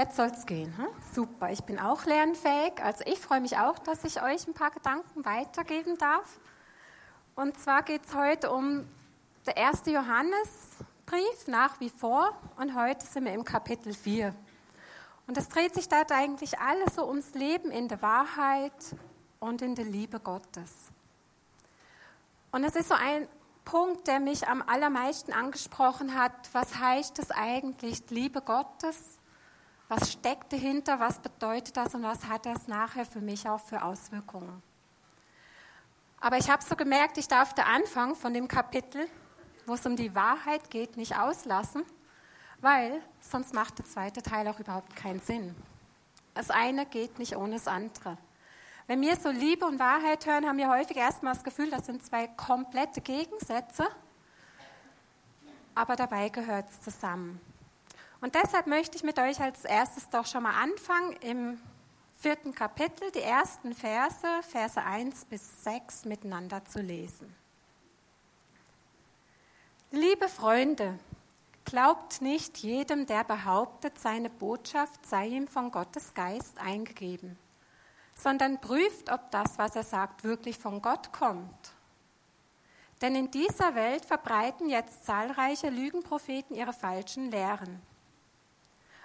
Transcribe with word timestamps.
Jetzt 0.00 0.16
soll 0.16 0.28
es 0.28 0.46
gehen. 0.46 0.74
Hm? 0.78 0.86
Super, 1.14 1.52
ich 1.52 1.62
bin 1.64 1.78
auch 1.78 2.06
lernfähig. 2.06 2.82
Also 2.82 3.04
ich 3.04 3.18
freue 3.18 3.42
mich 3.42 3.58
auch, 3.58 3.78
dass 3.78 4.02
ich 4.02 4.22
euch 4.22 4.48
ein 4.48 4.54
paar 4.54 4.70
Gedanken 4.70 5.26
weitergeben 5.26 5.98
darf. 5.98 6.40
Und 7.34 7.58
zwar 7.58 7.82
geht 7.82 8.06
es 8.06 8.14
heute 8.14 8.50
um 8.50 8.88
der 9.44 9.58
erste 9.58 9.90
Johannesbrief 9.90 11.48
nach 11.48 11.78
wie 11.80 11.90
vor. 11.90 12.34
Und 12.56 12.74
heute 12.74 13.04
sind 13.04 13.26
wir 13.26 13.34
im 13.34 13.44
Kapitel 13.44 13.92
4. 13.92 14.34
Und 15.26 15.36
es 15.36 15.50
dreht 15.50 15.74
sich 15.74 15.86
dort 15.86 16.12
eigentlich 16.12 16.58
alles 16.58 16.94
so 16.94 17.06
ums 17.06 17.34
Leben 17.34 17.70
in 17.70 17.86
der 17.86 18.00
Wahrheit 18.00 18.72
und 19.38 19.60
in 19.60 19.74
der 19.74 19.84
Liebe 19.84 20.18
Gottes. 20.18 20.72
Und 22.52 22.64
es 22.64 22.74
ist 22.74 22.88
so 22.88 22.94
ein 22.94 23.28
Punkt, 23.66 24.06
der 24.06 24.18
mich 24.18 24.48
am 24.48 24.62
allermeisten 24.66 25.34
angesprochen 25.34 26.18
hat. 26.18 26.32
Was 26.54 26.78
heißt 26.78 27.18
es 27.18 27.30
eigentlich, 27.30 28.08
Liebe 28.08 28.40
Gottes? 28.40 29.19
Was 29.90 30.12
steckt 30.12 30.52
dahinter? 30.52 31.00
Was 31.00 31.18
bedeutet 31.18 31.76
das 31.76 31.96
und 31.96 32.04
was 32.04 32.24
hat 32.28 32.46
das 32.46 32.68
nachher 32.68 33.04
für 33.04 33.20
mich 33.20 33.48
auch 33.48 33.58
für 33.58 33.82
Auswirkungen? 33.82 34.62
Aber 36.20 36.38
ich 36.38 36.48
habe 36.48 36.62
so 36.62 36.76
gemerkt, 36.76 37.18
ich 37.18 37.26
darf 37.26 37.54
den 37.54 37.64
Anfang 37.64 38.14
von 38.14 38.32
dem 38.32 38.46
Kapitel, 38.46 39.08
wo 39.66 39.74
es 39.74 39.84
um 39.84 39.96
die 39.96 40.14
Wahrheit 40.14 40.70
geht, 40.70 40.96
nicht 40.96 41.18
auslassen, 41.18 41.82
weil 42.60 43.02
sonst 43.20 43.52
macht 43.52 43.78
der 43.78 43.84
zweite 43.84 44.22
Teil 44.22 44.46
auch 44.46 44.60
überhaupt 44.60 44.94
keinen 44.94 45.18
Sinn. 45.18 45.56
Das 46.34 46.50
eine 46.50 46.86
geht 46.86 47.18
nicht 47.18 47.36
ohne 47.36 47.54
das 47.54 47.66
andere. 47.66 48.16
Wenn 48.86 49.00
wir 49.00 49.16
so 49.16 49.30
Liebe 49.30 49.66
und 49.66 49.80
Wahrheit 49.80 50.24
hören, 50.24 50.46
haben 50.46 50.58
wir 50.58 50.70
häufig 50.70 50.98
erstmal 50.98 51.34
das 51.34 51.42
Gefühl, 51.42 51.68
das 51.68 51.86
sind 51.86 52.06
zwei 52.06 52.28
komplette 52.28 53.00
Gegensätze, 53.00 53.88
aber 55.74 55.96
dabei 55.96 56.28
gehört 56.28 56.70
es 56.70 56.80
zusammen. 56.80 57.40
Und 58.20 58.34
deshalb 58.34 58.66
möchte 58.66 58.96
ich 58.96 59.02
mit 59.02 59.18
euch 59.18 59.40
als 59.40 59.64
erstes 59.64 60.08
doch 60.10 60.26
schon 60.26 60.42
mal 60.42 60.60
anfangen 60.60 61.12
im 61.22 61.60
vierten 62.18 62.54
Kapitel, 62.54 63.10
die 63.12 63.22
ersten 63.22 63.74
Verse, 63.74 64.26
Verse 64.42 64.82
1 64.82 65.24
bis 65.24 65.64
6 65.64 66.04
miteinander 66.04 66.64
zu 66.66 66.80
lesen. 66.80 67.34
Liebe 69.90 70.28
Freunde, 70.28 70.98
glaubt 71.64 72.20
nicht 72.20 72.58
jedem, 72.58 73.06
der 73.06 73.24
behauptet, 73.24 73.98
seine 73.98 74.28
Botschaft 74.28 75.06
sei 75.06 75.28
ihm 75.28 75.48
von 75.48 75.70
Gottes 75.70 76.12
Geist 76.12 76.58
eingegeben, 76.58 77.38
sondern 78.14 78.60
prüft, 78.60 79.10
ob 79.10 79.30
das, 79.30 79.58
was 79.58 79.74
er 79.74 79.82
sagt, 79.82 80.24
wirklich 80.24 80.58
von 80.58 80.82
Gott 80.82 81.10
kommt. 81.12 81.72
Denn 83.00 83.14
in 83.14 83.30
dieser 83.30 83.74
Welt 83.74 84.04
verbreiten 84.04 84.68
jetzt 84.68 85.06
zahlreiche 85.06 85.70
Lügenpropheten 85.70 86.54
ihre 86.54 86.74
falschen 86.74 87.30
Lehren. 87.30 87.80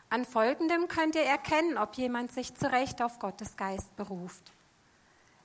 An 0.09 0.25
folgendem 0.25 0.87
könnt 0.87 1.15
ihr 1.15 1.23
erkennen, 1.23 1.77
ob 1.77 1.95
jemand 1.95 2.31
sich 2.31 2.53
zu 2.53 2.71
Recht 2.71 3.01
auf 3.01 3.19
Gottes 3.19 3.57
Geist 3.57 3.95
beruft. 3.95 4.51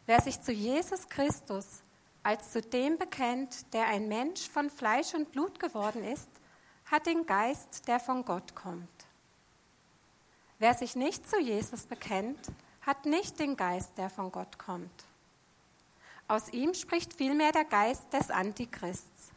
Wer 0.06 0.20
sich 0.20 0.40
zu 0.40 0.52
Jesus 0.52 1.08
Christus 1.08 1.82
als 2.22 2.52
zu 2.52 2.60
dem 2.60 2.98
bekennt, 2.98 3.72
der 3.72 3.86
ein 3.86 4.08
Mensch 4.08 4.48
von 4.48 4.68
Fleisch 4.68 5.14
und 5.14 5.32
Blut 5.32 5.58
geworden 5.58 6.04
ist, 6.04 6.28
hat 6.90 7.06
den 7.06 7.24
Geist, 7.24 7.88
der 7.88 8.00
von 8.00 8.24
Gott 8.24 8.54
kommt. 8.54 8.88
Wer 10.58 10.74
sich 10.74 10.96
nicht 10.96 11.28
zu 11.28 11.40
Jesus 11.40 11.86
bekennt, 11.86 12.48
hat 12.82 13.06
nicht 13.06 13.38
den 13.38 13.56
Geist, 13.56 13.96
der 13.96 14.10
von 14.10 14.30
Gott 14.30 14.58
kommt. 14.58 15.04
Aus 16.28 16.52
ihm 16.52 16.74
spricht 16.74 17.14
vielmehr 17.14 17.52
der 17.52 17.64
Geist 17.64 18.12
des 18.12 18.30
Antichrists. 18.30 19.30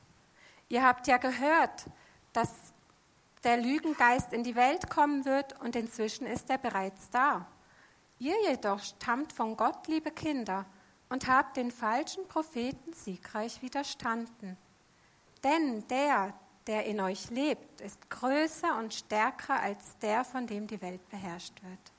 Ihr 0.70 0.84
habt 0.84 1.08
ja 1.08 1.18
gehört, 1.18 1.86
dass 2.34 2.73
der 3.44 3.58
Lügengeist 3.58 4.34
in 4.34 4.44
die 4.44 4.56
Welt 4.56 4.90
kommen 4.90 5.26
wird 5.26 5.60
und 5.62 5.76
inzwischen 5.76 6.26
ist 6.26 6.50
er 6.50 6.58
bereits 6.58 7.10
da. 7.10 7.46
Ihr 8.20 8.36
jedoch 8.48 8.80
stammt 8.80 9.34
von 9.34 9.58
Gott, 9.58 9.88
liebe 9.88 10.12
Kinder, 10.12 10.66
und 11.10 11.28
habt 11.28 11.58
den 11.58 11.72
falschen 11.72 12.28
Propheten 12.28 12.94
siegreich 12.94 13.62
widerstanden. 13.62 14.58
Denn 15.44 15.86
der, 15.88 16.34
der 16.68 16.86
in 16.86 17.02
euch 17.02 17.30
lebt, 17.30 17.82
ist 17.82 18.10
größer 18.10 18.78
und 18.78 18.94
stärker 18.94 19.60
als 19.60 19.98
der, 20.00 20.24
von 20.24 20.48
dem 20.48 20.66
die 20.66 20.82
Welt 20.82 21.08
beherrscht 21.10 21.62
wird. 21.62 21.92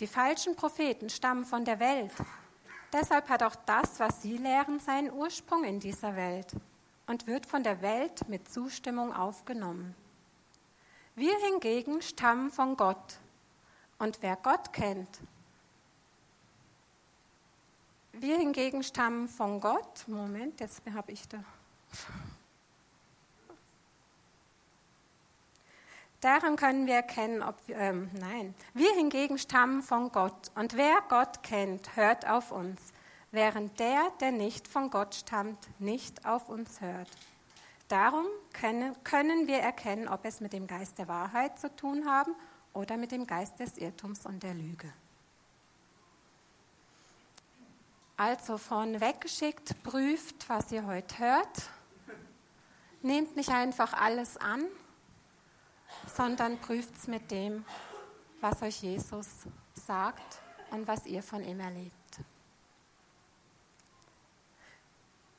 Die 0.00 0.06
falschen 0.06 0.56
Propheten 0.56 1.08
stammen 1.08 1.44
von 1.44 1.64
der 1.64 1.78
Welt. 1.80 2.12
Deshalb 2.92 3.28
hat 3.28 3.42
auch 3.42 3.56
das, 3.64 3.98
was 3.98 4.22
sie 4.22 4.36
lehren, 4.36 4.78
seinen 4.80 5.12
Ursprung 5.12 5.64
in 5.64 5.80
dieser 5.80 6.16
Welt 6.16 6.52
und 7.06 7.26
wird 7.26 7.46
von 7.46 7.62
der 7.62 7.80
Welt 7.80 8.28
mit 8.28 8.52
Zustimmung 8.52 9.14
aufgenommen. 9.14 9.94
Wir 11.16 11.34
hingegen 11.38 12.02
stammen 12.02 12.50
von 12.50 12.76
Gott. 12.76 13.18
Und 13.98 14.18
wer 14.20 14.36
Gott 14.36 14.74
kennt, 14.74 15.08
wir 18.12 18.36
hingegen 18.36 18.82
stammen 18.82 19.26
von 19.26 19.60
Gott. 19.62 20.06
Moment, 20.08 20.60
jetzt 20.60 20.82
habe 20.94 21.12
ich 21.12 21.26
da. 21.26 21.42
Daran 26.20 26.56
können 26.56 26.86
wir 26.86 26.96
erkennen, 26.96 27.42
ob 27.42 27.56
wir, 27.66 27.76
ähm, 27.76 28.10
nein, 28.12 28.54
wir 28.74 28.92
hingegen 28.92 29.38
stammen 29.38 29.82
von 29.82 30.12
Gott. 30.12 30.50
Und 30.54 30.76
wer 30.76 31.00
Gott 31.08 31.42
kennt, 31.42 31.96
hört 31.96 32.28
auf 32.28 32.52
uns, 32.52 32.92
während 33.30 33.80
der, 33.80 34.10
der 34.20 34.32
nicht 34.32 34.68
von 34.68 34.90
Gott 34.90 35.14
stammt, 35.14 35.66
nicht 35.78 36.26
auf 36.26 36.50
uns 36.50 36.82
hört. 36.82 37.08
Darum 37.88 38.26
können, 38.52 38.96
können 39.04 39.46
wir 39.46 39.58
erkennen, 39.58 40.08
ob 40.08 40.24
es 40.24 40.40
mit 40.40 40.52
dem 40.52 40.66
Geist 40.66 40.98
der 40.98 41.08
Wahrheit 41.08 41.58
zu 41.58 41.74
tun 41.74 42.06
haben 42.06 42.34
oder 42.72 42.96
mit 42.96 43.12
dem 43.12 43.26
Geist 43.26 43.60
des 43.60 43.78
Irrtums 43.78 44.26
und 44.26 44.42
der 44.42 44.54
Lüge. 44.54 44.92
Also 48.16 48.56
von 48.56 49.00
weggeschickt, 49.00 49.82
prüft, 49.82 50.48
was 50.48 50.72
ihr 50.72 50.86
heute 50.86 51.18
hört. 51.18 51.70
Nehmt 53.02 53.36
nicht 53.36 53.50
einfach 53.50 53.92
alles 53.92 54.36
an, 54.38 54.64
sondern 56.16 56.58
prüft 56.58 56.96
es 56.96 57.06
mit 57.06 57.30
dem, 57.30 57.64
was 58.40 58.62
euch 58.62 58.82
Jesus 58.82 59.28
sagt 59.74 60.40
und 60.70 60.88
was 60.88 61.06
ihr 61.06 61.22
von 61.22 61.44
ihm 61.44 61.60
erlebt. 61.60 62.05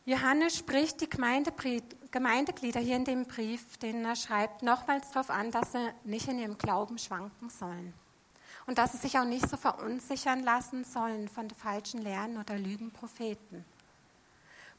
Johannes 0.08 0.56
spricht 0.56 1.02
die 1.02 1.10
Gemeindeglieder 1.10 2.80
hier 2.80 2.96
in 2.96 3.04
dem 3.04 3.26
Brief, 3.26 3.76
den 3.76 4.06
er 4.06 4.16
schreibt, 4.16 4.64
nochmals 4.64 5.12
darauf 5.12 5.30
an, 5.30 5.52
dass 5.52 5.74
sie 5.74 5.94
nicht 6.06 6.30
in 6.30 6.40
ihrem 6.40 6.58
Glauben 6.58 6.98
schwanken 6.98 7.50
sollen. 7.50 7.94
Und 8.68 8.78
dass 8.78 8.94
sie 8.94 9.00
sich 9.00 9.20
auch 9.20 9.26
nicht 9.26 9.50
so 9.50 9.58
verunsichern 9.58 10.44
lassen 10.44 10.86
sollen 10.86 11.28
von 11.28 11.50
falschen 11.50 12.02
Lehren 12.02 12.38
oder 12.38 12.58
Lügenpropheten. 12.58 13.66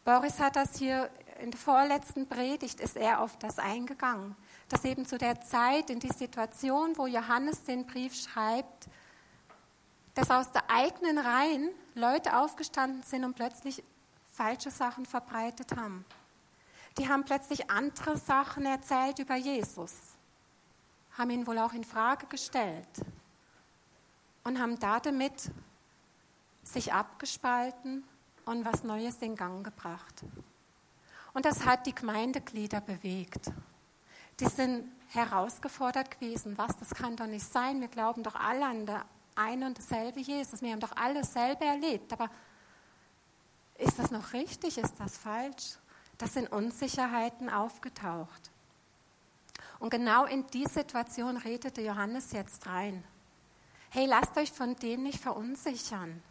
Boris 0.03 0.41
hat 0.41 0.56
das 0.56 0.78
hier 0.78 1.11
in 1.43 1.50
der 1.50 1.61
vorletzten 1.61 2.27
Predigt, 2.27 2.81
ist 2.81 2.97
er 2.97 3.21
auf 3.21 3.37
das 3.37 3.59
eingegangen, 3.59 4.34
dass 4.71 4.87
eben 4.87 5.05
zu 5.05 5.19
der 5.19 5.43
Zeit, 5.43 5.91
in 5.91 6.00
die 6.00 6.09
Situation, 6.09 6.97
wo 6.97 7.06
Johannes 7.06 7.65
den 7.65 7.87
Brief 7.87 8.15
schreibt, 8.15 8.88
dass 10.14 10.31
aus 10.31 10.50
der 10.53 10.70
eigenen 10.70 11.19
Reihen 11.19 11.69
Leute 11.94 12.35
aufgestanden 12.35 13.03
sind 13.03 13.26
und 13.26 13.35
plötzlich 13.35 13.85
falsche 14.38 14.70
Sachen 14.70 15.05
verbreitet 15.05 15.76
haben. 15.76 16.05
Die 16.96 17.08
haben 17.08 17.25
plötzlich 17.25 17.70
andere 17.70 18.17
Sachen 18.17 18.67
erzählt 18.67 19.19
über 19.19 19.35
Jesus, 19.35 19.93
haben 21.17 21.31
ihn 21.31 21.46
wohl 21.46 21.58
auch 21.58 21.73
in 21.73 21.82
Frage 21.82 22.26
gestellt 22.26 22.88
und 24.44 24.61
haben 24.61 24.79
damit 24.79 25.50
sich 26.62 26.93
abgespalten 26.93 28.05
und 28.44 28.64
was 28.64 28.85
Neues 28.85 29.17
in 29.23 29.35
Gang 29.35 29.64
gebracht. 29.64 30.23
Und 31.34 31.44
das 31.44 31.64
hat 31.64 31.87
die 31.87 31.94
Gemeindeglieder 31.94 32.81
bewegt. 32.81 33.50
Die 34.38 34.46
sind 34.46 34.91
herausgefordert 35.08 36.12
gewesen. 36.12 36.56
Was, 36.56 36.76
das 36.79 36.94
kann 36.94 37.17
doch 37.17 37.26
nicht 37.26 37.46
sein. 37.46 37.81
Wir 37.81 37.88
glauben 37.88 38.23
doch 38.23 38.37
alle 38.37 38.64
an 38.64 38.87
der 38.87 39.05
eine 39.34 39.67
und 39.67 39.79
dasselbe 39.79 40.20
Jesus. 40.20 40.62
Wir 40.62 40.73
haben 40.73 40.81
doch 40.81 40.96
alle 40.96 41.20
dasselbe 41.20 41.64
erlebt. 41.64 42.12
Aber 42.12 42.31
ist 43.79 43.99
das 43.99 44.11
noch 44.11 44.33
richtig? 44.33 44.77
Ist 44.79 44.95
das 44.99 45.17
falsch? 45.17 45.79
Das 46.19 46.35
sind 46.35 46.53
Unsicherheiten 46.53 47.49
aufgetaucht. 47.49 48.51
Und 49.79 49.91
genau 49.91 50.25
in 50.25 50.47
die 50.49 50.67
Situation 50.67 51.37
redete 51.37 51.81
Johannes 51.81 52.33
jetzt 52.33 52.67
rein. 52.67 53.05
Hey, 53.91 54.07
lasst 54.07 54.37
euch 54.37 54.53
von 54.53 54.75
dem 54.77 55.05
nicht 55.05 55.21
verunsichern. 55.21 56.23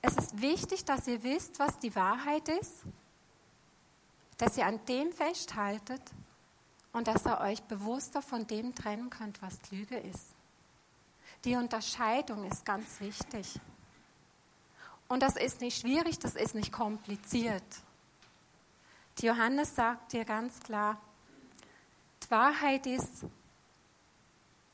Es 0.00 0.16
ist 0.16 0.40
wichtig, 0.40 0.84
dass 0.84 1.06
ihr 1.08 1.22
wisst, 1.22 1.58
was 1.58 1.78
die 1.78 1.94
Wahrheit 1.94 2.48
ist, 2.48 2.84
dass 4.38 4.56
ihr 4.56 4.66
an 4.66 4.82
dem 4.86 5.12
festhaltet 5.12 6.00
und 6.92 7.06
dass 7.06 7.26
ihr 7.26 7.40
euch 7.40 7.62
bewusster 7.64 8.22
von 8.22 8.46
dem 8.46 8.74
trennen 8.74 9.10
könnt, 9.10 9.42
was 9.42 9.58
Lüge 9.70 9.98
ist. 9.98 10.34
Die 11.44 11.56
Unterscheidung 11.56 12.44
ist 12.44 12.64
ganz 12.64 13.00
wichtig. 13.00 13.60
Und 15.10 15.24
das 15.24 15.34
ist 15.34 15.60
nicht 15.60 15.80
schwierig, 15.80 16.20
das 16.20 16.36
ist 16.36 16.54
nicht 16.54 16.70
kompliziert. 16.70 17.64
Die 19.18 19.26
Johannes 19.26 19.74
sagt 19.74 20.12
dir 20.12 20.24
ganz 20.24 20.60
klar, 20.60 21.00
die 22.22 22.30
Wahrheit 22.30 22.86
ist, 22.86 23.24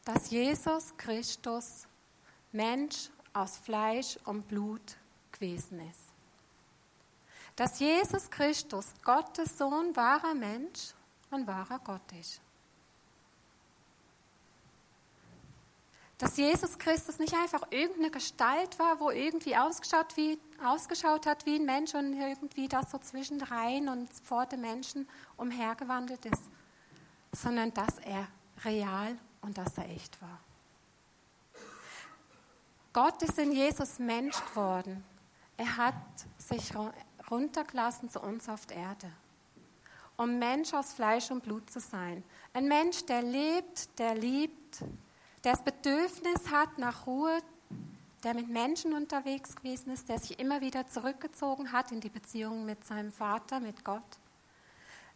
dass 0.05 0.31
Jesus 0.31 0.95
Christus 0.99 1.87
Mensch 2.53 3.09
aus 3.33 3.57
Fleisch 3.57 4.19
und 4.27 4.47
Blut 4.47 4.99
gewesen 5.33 5.81
ist. 5.89 6.13
Dass 7.57 7.79
Jesus 7.79 8.29
Christus, 8.29 8.93
Gottes 9.03 9.57
Sohn, 9.57 9.97
wahrer 9.97 10.35
Mensch 10.35 10.93
und 11.31 11.47
wahrer 11.47 11.79
Gott 11.79 12.13
ist. 12.13 12.43
Dass 16.19 16.39
Jesus 16.39 16.79
Christus 16.79 17.19
nicht 17.19 17.35
einfach 17.35 17.71
irgendeine 17.71 18.11
Gestalt 18.11 18.79
war, 18.79 19.01
wo 19.01 19.11
irgendwie 19.11 19.57
ausgeschaut, 19.57 20.17
wie, 20.17 20.39
ausgeschaut 20.65 21.27
hat 21.27 21.45
wie 21.45 21.57
ein 21.57 21.67
Mensch 21.67 21.95
und 21.95 22.15
irgendwie 22.15 22.69
das 22.69 22.91
so 22.91 22.99
zwischen 22.99 23.41
rein 23.43 23.89
und 23.89 24.09
vor 24.25 24.47
den 24.47 24.63
Menschen 24.63 25.07
umhergewandelt 25.37 26.25
ist, 26.25 26.43
sondern 27.33 27.75
dass 27.75 27.99
er 27.99 28.29
real 28.65 29.19
und 29.43 29.59
dass 29.59 29.77
er 29.77 29.91
echt 29.91 30.21
war. 30.23 30.41
Gott 32.95 33.23
ist 33.23 33.39
in 33.39 33.53
Jesus 33.53 33.99
Mensch 33.99 34.43
geworden. 34.47 35.05
Er 35.59 35.77
hat 35.77 35.95
sich 36.39 36.73
runtergelassen 37.31 38.09
zu 38.09 38.21
uns 38.21 38.49
auf 38.49 38.65
der 38.65 38.79
Erde, 38.79 39.13
um 40.17 40.39
Mensch 40.39 40.73
aus 40.73 40.95
Fleisch 40.95 41.31
und 41.31 41.43
Blut 41.43 41.69
zu 41.69 41.79
sein. 41.79 42.25
Ein 42.55 42.69
Mensch, 42.69 43.05
der 43.05 43.21
lebt, 43.21 43.99
der 43.99 44.15
liebt, 44.15 44.83
der 45.47 45.53
das 45.53 45.63
Bedürfnis 45.63 46.51
hat 46.51 46.77
nach 46.77 47.07
Ruhe, 47.07 47.39
der 48.25 48.35
mit 48.35 48.49
Menschen 48.49 48.93
unterwegs 48.95 49.55
gewesen 49.55 49.93
ist, 49.93 50.09
der 50.09 50.19
sich 50.19 50.41
immer 50.41 50.61
wieder 50.61 50.89
zurückgezogen 50.89 51.71
hat 51.71 51.93
in 51.93 52.01
die 52.01 52.09
Beziehung 52.09 52.65
mit 52.65 52.85
seinem 52.85 53.13
Vater, 53.13 53.61
mit 53.61 53.85
Gott. 53.85 54.03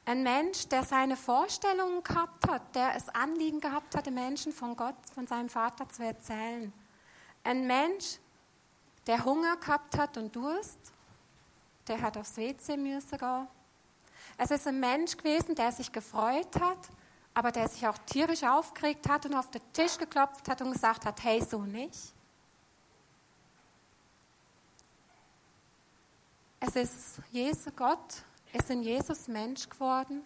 Ein 0.04 0.22
Mensch, 0.22 0.68
der 0.68 0.84
seine 0.84 1.16
Vorstellungen 1.16 2.04
gehabt 2.04 2.48
hat, 2.48 2.76
der 2.76 2.94
es 2.94 3.08
Anliegen 3.08 3.58
gehabt 3.58 3.96
hat, 3.96 4.06
den 4.06 4.14
Menschen 4.14 4.52
von 4.52 4.76
Gott, 4.76 4.94
von 5.12 5.26
seinem 5.26 5.48
Vater 5.48 5.88
zu 5.88 6.04
erzählen. 6.04 6.72
Ein 7.42 7.66
Mensch, 7.66 8.20
der 9.08 9.24
Hunger 9.24 9.56
gehabt 9.56 9.98
hat 9.98 10.16
und 10.16 10.36
Durst, 10.36 10.92
der 11.88 12.00
hat 12.00 12.16
aufs 12.16 12.36
WC 12.36 12.76
müssen 12.76 13.18
gehen. 13.18 13.48
Es 14.38 14.52
ist 14.52 14.68
ein 14.68 14.78
Mensch 14.78 15.16
gewesen, 15.16 15.56
der 15.56 15.72
sich 15.72 15.90
gefreut 15.90 16.54
hat, 16.60 16.88
aber 17.34 17.52
der 17.52 17.68
sich 17.68 17.86
auch 17.86 17.98
tierisch 17.98 18.42
aufgeregt 18.42 19.08
hat 19.08 19.26
und 19.26 19.34
auf 19.34 19.50
den 19.50 19.62
Tisch 19.72 19.96
geklopft 19.98 20.48
hat 20.48 20.60
und 20.62 20.72
gesagt 20.72 21.06
hat, 21.06 21.22
hey, 21.22 21.42
so 21.42 21.62
nicht. 21.62 22.12
Es 26.60 26.76
ist 26.76 27.20
Jesus 27.30 27.72
Gott, 27.74 28.22
ist 28.52 28.70
in 28.70 28.82
Jesus 28.82 29.28
Mensch 29.28 29.68
geworden, 29.68 30.22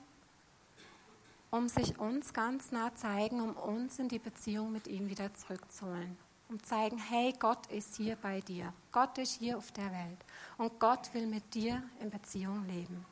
um 1.50 1.68
sich 1.68 1.98
uns 1.98 2.32
ganz 2.32 2.72
nah 2.72 2.92
zeigen, 2.94 3.40
um 3.40 3.52
uns 3.54 4.00
in 4.00 4.08
die 4.08 4.18
Beziehung 4.18 4.72
mit 4.72 4.88
ihm 4.88 5.08
wieder 5.08 5.32
zurückzuholen. 5.34 6.16
Um 6.48 6.62
zeigen, 6.62 6.98
hey, 6.98 7.32
Gott 7.38 7.66
ist 7.68 7.96
hier 7.96 8.16
bei 8.16 8.40
dir. 8.40 8.72
Gott 8.90 9.16
ist 9.18 9.38
hier 9.38 9.56
auf 9.56 9.70
der 9.72 9.90
Welt. 9.92 10.18
Und 10.58 10.78
Gott 10.80 11.14
will 11.14 11.26
mit 11.26 11.54
dir 11.54 11.82
in 12.00 12.10
Beziehung 12.10 12.66
leben. 12.66 13.06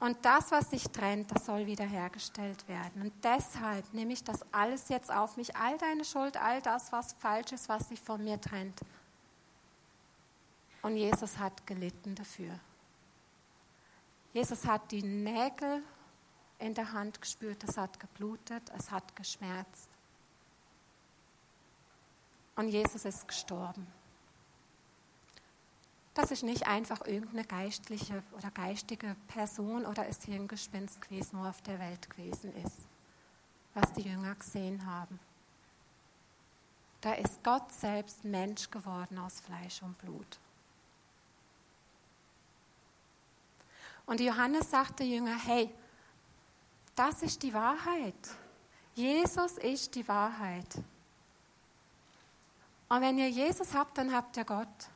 Und 0.00 0.16
das, 0.24 0.50
was 0.50 0.70
sich 0.70 0.84
trennt, 0.84 1.30
das 1.30 1.44
soll 1.44 1.66
wiederhergestellt 1.66 2.66
werden. 2.68 3.02
Und 3.02 3.12
deshalb 3.22 3.92
nehme 3.92 4.14
ich 4.14 4.24
das 4.24 4.40
alles 4.50 4.88
jetzt 4.88 5.12
auf 5.12 5.36
mich, 5.36 5.54
all 5.56 5.76
deine 5.76 6.06
Schuld, 6.06 6.38
all 6.38 6.62
das, 6.62 6.90
was 6.90 7.12
falsch 7.12 7.52
ist, 7.52 7.68
was 7.68 7.88
sich 7.88 8.00
von 8.00 8.24
mir 8.24 8.40
trennt. 8.40 8.80
Und 10.80 10.96
Jesus 10.96 11.36
hat 11.38 11.66
gelitten 11.66 12.14
dafür. 12.14 12.58
Jesus 14.32 14.66
hat 14.66 14.90
die 14.90 15.02
Nägel 15.02 15.82
in 16.58 16.72
der 16.72 16.92
Hand 16.92 17.20
gespürt, 17.20 17.62
es 17.64 17.76
hat 17.76 18.00
geblutet, 18.00 18.62
es 18.78 18.90
hat 18.90 19.14
geschmerzt. 19.16 19.90
Und 22.56 22.68
Jesus 22.68 23.04
ist 23.04 23.28
gestorben. 23.28 23.86
Das 26.20 26.30
ist 26.30 26.42
nicht 26.42 26.66
einfach 26.66 27.06
irgendeine 27.06 27.44
geistliche 27.44 28.22
oder 28.36 28.50
geistige 28.50 29.16
Person 29.28 29.86
oder 29.86 30.06
ist 30.06 30.24
hier 30.24 30.34
ein 30.34 30.48
Gespenst 30.48 31.00
gewesen, 31.00 31.38
wo 31.38 31.48
auf 31.48 31.62
der 31.62 31.78
Welt 31.78 32.10
gewesen 32.10 32.54
ist, 32.62 32.84
was 33.72 33.90
die 33.94 34.02
Jünger 34.02 34.34
gesehen 34.34 34.84
haben. 34.84 35.18
Da 37.00 37.14
ist 37.14 37.42
Gott 37.42 37.72
selbst 37.72 38.22
Mensch 38.22 38.70
geworden 38.70 39.18
aus 39.18 39.40
Fleisch 39.40 39.80
und 39.82 39.96
Blut. 39.96 40.38
Und 44.04 44.20
Johannes 44.20 44.70
sagte 44.70 45.04
Jünger, 45.04 45.38
hey, 45.38 45.70
das 46.94 47.22
ist 47.22 47.42
die 47.42 47.54
Wahrheit. 47.54 48.28
Jesus 48.94 49.52
ist 49.52 49.94
die 49.94 50.06
Wahrheit. 50.06 50.74
Und 52.90 53.00
wenn 53.00 53.16
ihr 53.16 53.30
Jesus 53.30 53.72
habt, 53.72 53.96
dann 53.96 54.12
habt 54.12 54.36
ihr 54.36 54.44
Gott. 54.44 54.90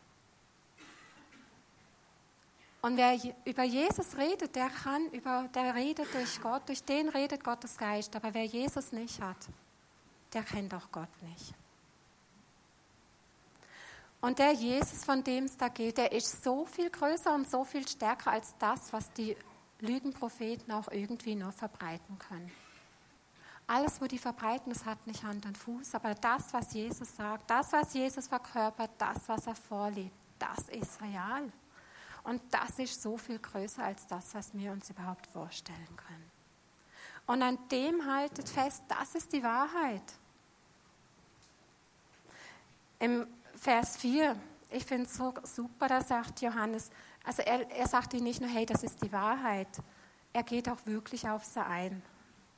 Und 2.85 2.99
wer 2.99 3.19
über 3.47 3.63
Jesus 3.63 4.15
redet, 4.19 4.55
der 4.55 4.69
kann 4.69 5.09
über, 5.09 5.49
der 5.55 5.75
redet 5.75 6.13
durch 6.13 6.39
Gott, 6.43 6.69
durch 6.69 6.85
den 6.85 7.09
redet 7.09 7.43
Gottes 7.43 7.79
Geist. 7.79 8.15
Aber 8.15 8.35
wer 8.35 8.45
Jesus 8.45 8.93
nicht 8.93 9.23
hat, 9.23 9.39
der 10.35 10.43
kennt 10.43 10.75
auch 10.75 10.93
Gott 10.93 11.09
nicht. 11.23 11.55
Und 14.21 14.39
der 14.39 14.53
Jesus, 14.53 15.03
von 15.03 15.25
dem 15.25 15.45
es 15.45 15.57
da 15.57 15.69
geht, 15.69 15.97
der 15.97 16.13
ist 16.13 16.45
so 16.45 16.67
viel 16.67 16.91
größer 16.91 17.35
und 17.35 17.51
so 17.51 17.65
viel 17.65 17.89
stärker 17.89 18.33
als 18.33 18.53
das, 18.59 18.93
was 18.93 19.11
die 19.15 19.35
Lügenpropheten 19.81 20.71
auch 20.71 20.89
irgendwie 20.89 21.37
nur 21.37 21.53
verbreiten 21.53 22.19
können. 22.19 22.53
Alles, 23.67 23.99
wo 23.99 24.05
die 24.05 24.19
verbreiten, 24.19 24.71
das 24.71 24.85
hat 24.85 25.07
nicht 25.07 25.23
Hand 25.23 25.47
und 25.47 25.57
Fuß, 25.57 25.95
aber 25.95 26.15
das, 26.15 26.53
was 26.53 26.75
Jesus 26.75 27.17
sagt, 27.17 27.49
das, 27.49 27.73
was 27.73 27.95
Jesus 27.95 28.29
verkörpert, 28.29 28.91
das, 28.99 29.27
was 29.27 29.47
er 29.47 29.55
vorlebt, 29.55 30.13
das 30.39 30.69
ist 30.69 31.01
real. 31.01 31.51
Und 32.25 32.43
das 32.51 32.79
ist 32.79 33.01
so 33.01 33.17
viel 33.17 33.39
größer 33.39 33.85
als 33.85 34.07
das, 34.07 34.35
was 34.35 34.55
wir 34.55 34.73
uns 34.73 34.91
überhaupt 34.91 35.27
vorstellen 35.27 35.97
können. 35.97 36.31
Und 37.27 37.43
an 37.43 37.59
dem 37.71 38.05
haltet 38.07 38.49
fest, 38.49 38.83
das 38.89 39.15
ist 39.15 39.33
die 39.33 39.43
Wahrheit. 39.43 40.03
Im 42.99 43.27
Vers 43.55 43.97
4, 43.99 44.37
ich 44.71 44.85
finde 44.85 45.05
es 45.05 45.15
so 45.15 45.33
super, 45.43 45.89
da 45.89 46.03
sagt 46.03 46.41
Johannes, 46.41 46.91
also 47.25 47.43
er, 47.43 47.71
er 47.71 47.87
sagt 47.87 48.15
ihnen 48.15 48.25
nicht 48.25 48.41
nur, 48.41 48.51
hey, 48.51 48.67
das 48.67 48.83
ist 48.83 49.03
die 49.03 49.13
Wahrheit, 49.13 49.69
er 50.33 50.43
geht 50.43 50.69
auch 50.69 50.85
wirklich 50.87 51.29
auf 51.29 51.45
sie 51.45 51.65
ein 51.65 52.03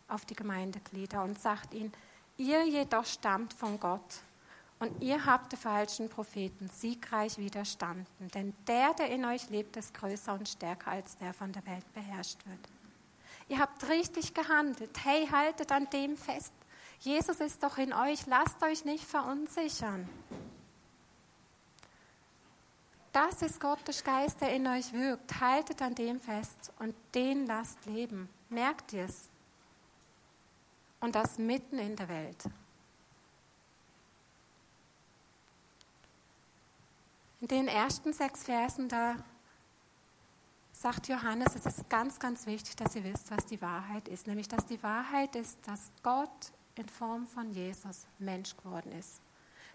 auf 0.09 0.25
die 0.25 0.35
Gemeindeglieder 0.35 1.23
und 1.23 1.39
sagt 1.39 1.75
ihnen, 1.75 1.93
ihr 2.37 2.65
jedoch 2.67 3.05
stammt 3.05 3.53
von 3.53 3.81
Gott 3.81 4.21
und 4.79 5.03
ihr 5.03 5.25
habt 5.25 5.53
den 5.53 5.59
falschen 5.59 6.09
Propheten 6.09 6.69
siegreich 6.69 7.39
widerstanden, 7.39 8.29
denn 8.35 8.55
der, 8.67 8.93
der 8.95 9.11
in 9.11 9.25
euch 9.25 9.49
lebt, 9.49 9.77
ist 9.77 9.95
größer 9.95 10.35
und 10.35 10.49
stärker 10.49 10.91
als 10.91 11.17
der 11.17 11.33
von 11.33 11.53
der 11.53 11.65
Welt 11.67 11.91
beherrscht 11.95 12.39
wird. 12.47 12.61
Ihr 13.49 13.59
habt 13.59 13.89
richtig 13.89 14.35
gehandelt. 14.35 14.91
Hey, 15.05 15.27
haltet 15.29 15.71
an 15.73 15.89
dem 15.91 16.17
fest. 16.17 16.53
Jesus 17.01 17.41
ist 17.41 17.63
doch 17.63 17.79
in 17.79 17.93
euch. 17.93 18.27
Lasst 18.27 18.63
euch 18.63 18.85
nicht 18.85 19.05
verunsichern. 19.05 20.09
Das 23.13 23.41
ist 23.41 23.61
Gottes 23.61 24.05
Geist, 24.05 24.41
der 24.41 24.53
in 24.53 24.67
euch 24.67 24.93
wirkt. 24.93 25.41
Haltet 25.41 25.81
an 25.81 25.95
dem 25.95 26.21
fest 26.21 26.73
und 26.81 26.95
den 27.15 27.47
lasst 27.47 27.87
leben. 27.87 28.29
Merkt 28.51 28.93
ihr 28.93 29.05
es? 29.05 29.29
Und 31.01 31.15
das 31.15 31.39
mitten 31.39 31.79
in 31.79 31.95
der 31.95 32.09
Welt. 32.09 32.45
In 37.49 37.59
den 37.59 37.69
ersten 37.69 38.13
sechs 38.13 38.43
Versen, 38.43 38.89
da 38.89 39.15
sagt 40.73 41.07
Johannes, 41.07 41.55
es 41.55 41.65
ist 41.65 41.89
ganz, 41.89 42.19
ganz 42.19 42.45
wichtig, 42.45 42.75
dass 42.75 42.97
ihr 42.97 43.05
wisst, 43.05 43.31
was 43.31 43.47
die 43.47 43.63
Wahrheit 43.63 44.09
ist. 44.09 44.27
Nämlich, 44.27 44.49
dass 44.49 44.67
die 44.67 44.83
Wahrheit 44.83 45.37
ist, 45.37 45.57
dass 45.69 45.93
Gott 46.03 46.51
in 46.75 46.89
Form 46.89 47.25
von 47.25 47.53
Jesus 47.53 48.09
Mensch 48.19 48.57
geworden 48.57 48.91
ist. 48.91 49.21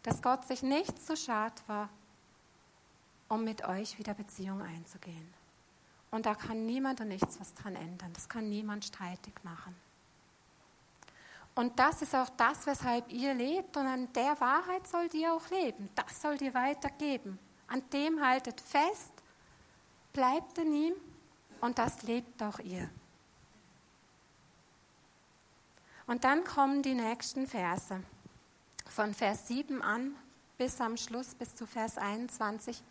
Dass 0.04 0.22
Gott 0.22 0.46
sich 0.46 0.64
nicht 0.64 1.02
so 1.02 1.16
schad 1.16 1.64
war, 1.68 1.88
um 3.30 3.46
mit 3.46 3.66
euch 3.66 3.98
wieder 3.98 4.16
Beziehung 4.16 4.62
einzugehen. 4.62 5.34
Und 6.10 6.26
da 6.26 6.36
kann 6.36 6.66
niemand 6.66 7.00
und 7.00 7.08
nichts 7.08 7.40
was 7.40 7.54
dran 7.54 7.78
ändern. 7.78 8.12
Das 8.12 8.28
kann 8.28 8.50
niemand 8.50 8.84
streitig 8.84 9.34
machen. 9.44 9.78
Und 11.56 11.80
das 11.80 12.02
ist 12.02 12.14
auch 12.16 12.30
das, 12.36 12.68
weshalb 12.68 13.10
ihr 13.14 13.34
lebt. 13.34 13.78
Und 13.78 13.88
an 13.88 14.12
der 14.12 14.38
Wahrheit 14.42 14.86
sollt 14.88 15.14
ihr 15.14 15.34
auch 15.34 15.50
leben. 15.50 15.88
Das 15.96 16.22
sollt 16.22 16.42
ihr 16.42 16.54
weitergeben. 16.54 17.40
An 17.72 17.82
dem 17.92 18.22
haltet 18.22 18.60
fest, 18.60 19.14
bleibt 20.12 20.58
in 20.58 20.74
ihm 20.74 20.94
und 21.62 21.80
das 21.80 22.02
lebt 22.02 22.44
auch 22.44 22.60
ihr. 22.60 22.90
Und 26.06 26.26
dann 26.26 26.44
kommen 26.44 26.84
die 26.84 26.96
nächsten 26.96 27.48
Verse. 27.48 28.04
Von 28.90 29.14
Vers 29.14 29.48
7 29.48 29.82
an 29.82 30.18
bis 30.58 30.82
am 30.82 30.98
Schluss, 30.98 31.34
bis 31.34 31.56
zu 31.56 31.66
Vers 31.66 31.98
21, 31.98 32.84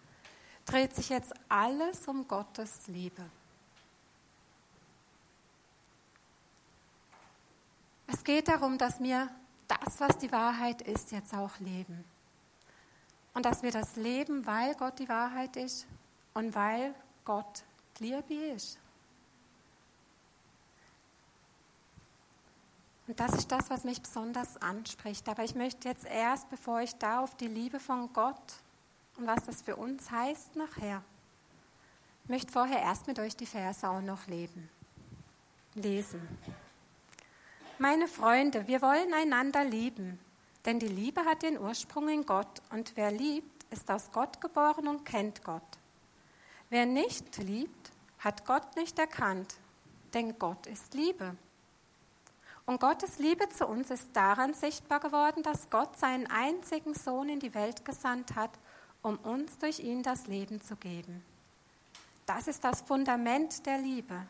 dreht 0.64 0.96
sich 0.96 1.10
jetzt 1.10 1.34
alles 1.50 2.08
um 2.08 2.26
Gottes 2.26 2.86
Liebe. 2.86 3.22
Es 8.06 8.24
geht 8.24 8.48
darum, 8.48 8.78
dass 8.78 8.98
wir 8.98 9.28
das, 9.68 10.00
was 10.00 10.16
die 10.16 10.32
Wahrheit 10.32 10.80
ist, 10.80 11.12
jetzt 11.12 11.34
auch 11.34 11.58
leben. 11.58 12.02
Und 13.34 13.46
dass 13.46 13.62
wir 13.62 13.70
das 13.70 13.96
leben, 13.96 14.46
weil 14.46 14.74
Gott 14.74 14.98
die 14.98 15.08
Wahrheit 15.08 15.56
ist 15.56 15.86
und 16.34 16.54
weil 16.54 16.94
Gott 17.24 17.62
die 17.98 18.04
Liebe 18.04 18.34
ist. 18.54 18.78
Und 23.06 23.18
das 23.18 23.32
ist 23.32 23.50
das, 23.50 23.70
was 23.70 23.82
mich 23.82 24.00
besonders 24.00 24.56
anspricht. 24.62 25.28
Aber 25.28 25.42
ich 25.42 25.56
möchte 25.56 25.88
jetzt 25.88 26.06
erst, 26.06 26.48
bevor 26.48 26.80
ich 26.80 26.94
da 26.94 27.20
auf 27.20 27.36
die 27.36 27.48
Liebe 27.48 27.80
von 27.80 28.12
Gott 28.12 28.54
und 29.16 29.26
was 29.26 29.44
das 29.44 29.62
für 29.62 29.74
uns 29.74 30.10
heißt, 30.10 30.54
nachher, 30.54 31.02
möchte 32.28 32.52
vorher 32.52 32.78
erst 32.78 33.08
mit 33.08 33.18
euch 33.18 33.36
die 33.36 33.46
Verse 33.46 33.88
auch 33.88 34.00
noch 34.00 34.28
leben, 34.28 34.70
lesen. 35.74 36.20
Meine 37.78 38.06
Freunde, 38.06 38.68
wir 38.68 38.80
wollen 38.80 39.12
einander 39.12 39.64
lieben, 39.64 40.20
denn 40.64 40.78
die 40.78 40.88
Liebe 40.88 41.24
hat 41.24 41.42
den 41.42 41.58
Ursprung 41.58 42.08
in 42.08 42.26
Gott 42.26 42.60
und 42.70 42.92
wer 42.96 43.10
liebt, 43.10 43.64
ist 43.72 43.90
aus 43.90 44.10
Gott 44.12 44.40
geboren 44.40 44.88
und 44.88 45.04
kennt 45.04 45.44
Gott. 45.44 45.62
Wer 46.68 46.86
nicht 46.86 47.36
liebt, 47.38 47.92
hat 48.18 48.44
Gott 48.44 48.76
nicht 48.76 48.98
erkannt, 48.98 49.56
denn 50.12 50.38
Gott 50.38 50.66
ist 50.66 50.94
Liebe. 50.94 51.36
Und 52.66 52.80
Gottes 52.80 53.18
Liebe 53.18 53.48
zu 53.48 53.66
uns 53.66 53.90
ist 53.90 54.10
daran 54.12 54.54
sichtbar 54.54 55.00
geworden, 55.00 55.42
dass 55.42 55.70
Gott 55.70 55.98
seinen 55.98 56.28
einzigen 56.28 56.94
Sohn 56.94 57.28
in 57.28 57.40
die 57.40 57.54
Welt 57.54 57.84
gesandt 57.84 58.36
hat, 58.36 58.50
um 59.02 59.16
uns 59.18 59.58
durch 59.58 59.80
ihn 59.80 60.02
das 60.02 60.26
Leben 60.26 60.60
zu 60.60 60.76
geben. 60.76 61.24
Das 62.26 62.46
ist 62.46 62.62
das 62.62 62.82
Fundament 62.82 63.66
der 63.66 63.78
Liebe. 63.78 64.26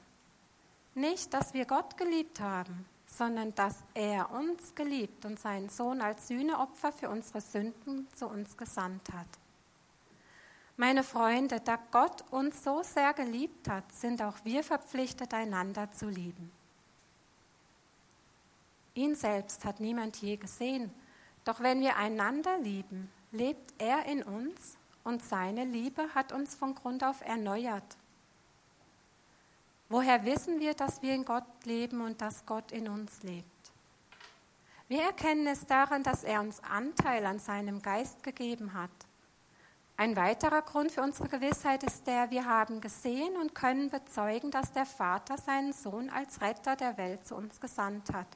Nicht, 0.95 1.35
dass 1.35 1.53
wir 1.53 1.67
Gott 1.67 1.99
geliebt 1.99 2.41
haben, 2.41 2.87
sondern 3.17 3.55
dass 3.55 3.77
er 3.95 4.31
uns 4.31 4.75
geliebt 4.75 5.25
und 5.25 5.39
seinen 5.39 5.69
Sohn 5.69 6.01
als 6.01 6.29
Sühneopfer 6.29 6.93
für 6.93 7.11
unsere 7.11 7.41
Sünden 7.41 8.09
zu 8.15 8.27
uns 8.27 8.57
gesandt 8.57 9.13
hat. 9.13 9.27
Meine 10.77 11.03
Freunde, 11.03 11.61
da 11.61 11.79
Gott 11.91 12.25
uns 12.31 12.65
so 12.65 12.83
sehr 12.83 13.13
geliebt 13.13 13.69
hat, 13.69 13.93
sind 13.93 14.23
auch 14.23 14.37
wir 14.45 14.65
verpflichtet, 14.65 15.35
einander 15.35 15.93
zu 15.93 16.09
lieben. 16.09 16.51
Ihn 18.95 19.15
selbst 19.15 19.65
hat 19.65 19.81
niemand 19.81 20.17
je 20.17 20.37
gesehen, 20.37 20.91
doch 21.45 21.61
wenn 21.61 21.81
wir 21.81 21.97
einander 21.97 22.59
lieben, 22.59 23.11
lebt 23.33 23.75
er 23.79 24.07
in 24.07 24.23
uns 24.23 24.79
und 25.05 25.23
seine 25.23 25.65
Liebe 25.65 26.15
hat 26.15 26.33
uns 26.33 26.55
von 26.55 26.75
Grund 26.75 27.05
auf 27.05 27.21
erneuert. 27.23 27.97
Woher 29.91 30.25
wissen 30.25 30.61
wir, 30.61 30.75
dass 30.75 31.03
wir 31.03 31.13
in 31.13 31.25
Gott 31.25 31.43
leben 31.65 32.01
und 32.01 32.21
dass 32.21 32.47
Gott 32.47 32.71
in 32.71 32.89
uns 32.89 33.25
lebt? 33.25 33.73
Wir 34.87 35.03
erkennen 35.03 35.49
es 35.49 35.67
daran, 35.67 36.05
dass 36.05 36.23
er 36.23 36.41
uns 36.41 36.63
Anteil 36.63 37.27
an 37.27 37.41
seinem 37.41 37.83
Geist 37.83 38.23
gegeben 38.23 38.73
hat. 38.73 38.91
Ein 39.97 40.15
weiterer 40.15 40.63
Grund 40.63 40.93
für 40.93 41.03
unsere 41.03 41.29
Gewissheit 41.29 41.83
ist 41.83 42.07
der, 42.07 42.31
wir 42.31 42.45
haben 42.47 42.81
gesehen 42.81 43.37
und 43.37 43.53
können 43.57 43.91
bezeugen, 43.91 44.53
dass 44.53 44.73
der 44.73 44.87
Vater 44.87 45.37
seinen 45.37 45.73
Sohn 45.73 46.09
als 46.09 46.41
Retter 46.41 46.77
der 46.77 46.97
Welt 46.97 47.27
zu 47.27 47.35
uns 47.35 47.61
gesandt 47.61 48.13
hat. 48.13 48.29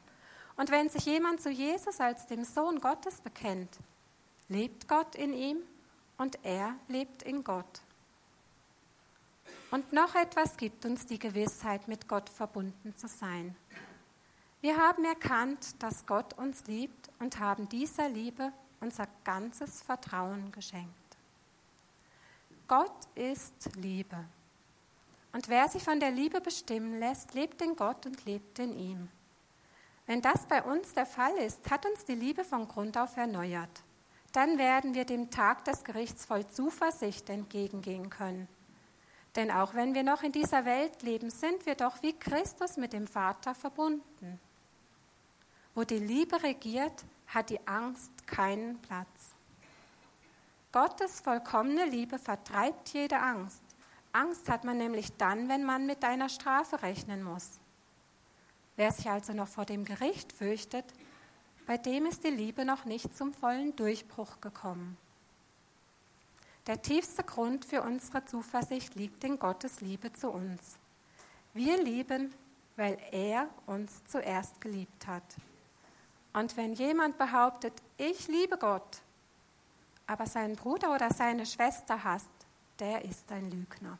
Und 0.56 0.72
wenn 0.72 0.88
sich 0.88 1.06
jemand 1.06 1.40
zu 1.40 1.50
Jesus 1.50 2.00
als 2.00 2.26
dem 2.26 2.42
Sohn 2.42 2.80
Gottes 2.80 3.20
bekennt, 3.20 3.78
lebt 4.48 4.88
Gott 4.88 5.14
in 5.14 5.32
ihm 5.32 5.58
und 6.18 6.36
er 6.42 6.74
lebt 6.88 7.22
in 7.22 7.44
Gott. 7.44 7.80
Und 9.74 9.92
noch 9.92 10.14
etwas 10.14 10.56
gibt 10.56 10.84
uns 10.84 11.04
die 11.04 11.18
Gewissheit, 11.18 11.88
mit 11.88 12.06
Gott 12.06 12.30
verbunden 12.30 12.94
zu 12.94 13.08
sein. 13.08 13.56
Wir 14.60 14.76
haben 14.76 15.04
erkannt, 15.04 15.82
dass 15.82 16.06
Gott 16.06 16.32
uns 16.34 16.64
liebt 16.68 17.10
und 17.18 17.40
haben 17.40 17.68
dieser 17.68 18.08
Liebe 18.08 18.52
unser 18.78 19.08
ganzes 19.24 19.82
Vertrauen 19.82 20.52
geschenkt. 20.52 21.16
Gott 22.68 23.08
ist 23.16 23.74
Liebe. 23.74 24.24
Und 25.32 25.48
wer 25.48 25.68
sich 25.68 25.82
von 25.82 25.98
der 25.98 26.12
Liebe 26.12 26.40
bestimmen 26.40 27.00
lässt, 27.00 27.34
lebt 27.34 27.60
in 27.60 27.74
Gott 27.74 28.06
und 28.06 28.24
lebt 28.26 28.60
in 28.60 28.78
ihm. 28.78 29.08
Wenn 30.06 30.22
das 30.22 30.46
bei 30.46 30.62
uns 30.62 30.92
der 30.92 31.06
Fall 31.06 31.36
ist, 31.38 31.68
hat 31.68 31.84
uns 31.84 32.04
die 32.04 32.14
Liebe 32.14 32.44
von 32.44 32.68
Grund 32.68 32.96
auf 32.96 33.16
erneuert. 33.16 33.82
Dann 34.30 34.56
werden 34.56 34.94
wir 34.94 35.04
dem 35.04 35.32
Tag 35.32 35.64
des 35.64 35.82
Gerichts 35.82 36.26
voll 36.26 36.46
Zuversicht 36.46 37.28
entgegengehen 37.28 38.08
können. 38.08 38.46
Denn 39.36 39.50
auch 39.50 39.74
wenn 39.74 39.94
wir 39.94 40.02
noch 40.02 40.22
in 40.22 40.32
dieser 40.32 40.64
Welt 40.64 41.02
leben, 41.02 41.30
sind 41.30 41.66
wir 41.66 41.74
doch 41.74 42.02
wie 42.02 42.12
Christus 42.12 42.76
mit 42.76 42.92
dem 42.92 43.06
Vater 43.06 43.54
verbunden. 43.54 44.40
Wo 45.74 45.82
die 45.82 45.98
Liebe 45.98 46.42
regiert, 46.42 47.04
hat 47.26 47.50
die 47.50 47.66
Angst 47.66 48.26
keinen 48.26 48.80
Platz. 48.80 49.34
Gottes 50.70 51.20
vollkommene 51.20 51.86
Liebe 51.86 52.18
vertreibt 52.18 52.90
jede 52.90 53.18
Angst. 53.18 53.62
Angst 54.12 54.48
hat 54.48 54.64
man 54.64 54.76
nämlich 54.76 55.16
dann, 55.16 55.48
wenn 55.48 55.64
man 55.64 55.86
mit 55.86 56.04
einer 56.04 56.28
Strafe 56.28 56.82
rechnen 56.82 57.22
muss. 57.22 57.58
Wer 58.76 58.92
sich 58.92 59.08
also 59.08 59.32
noch 59.32 59.48
vor 59.48 59.64
dem 59.64 59.84
Gericht 59.84 60.32
fürchtet, 60.32 60.84
bei 61.66 61.78
dem 61.78 62.06
ist 62.06 62.24
die 62.24 62.30
Liebe 62.30 62.64
noch 62.64 62.84
nicht 62.84 63.16
zum 63.16 63.32
vollen 63.32 63.74
Durchbruch 63.74 64.40
gekommen. 64.40 64.96
Der 66.66 66.80
tiefste 66.80 67.22
Grund 67.22 67.64
für 67.64 67.82
unsere 67.82 68.24
Zuversicht 68.24 68.94
liegt 68.94 69.22
in 69.24 69.38
Gottes 69.38 69.80
Liebe 69.80 70.12
zu 70.12 70.30
uns. 70.30 70.78
Wir 71.52 71.82
lieben, 71.82 72.34
weil 72.76 72.98
er 73.12 73.48
uns 73.66 74.02
zuerst 74.06 74.60
geliebt 74.60 75.06
hat. 75.06 75.36
Und 76.32 76.56
wenn 76.56 76.72
jemand 76.72 77.18
behauptet, 77.18 77.74
ich 77.98 78.28
liebe 78.28 78.56
Gott, 78.56 79.02
aber 80.06 80.26
seinen 80.26 80.56
Bruder 80.56 80.94
oder 80.94 81.10
seine 81.10 81.46
Schwester 81.46 82.02
hasst, 82.02 82.28
der 82.78 83.04
ist 83.04 83.30
ein 83.30 83.50
Lügner. 83.50 83.98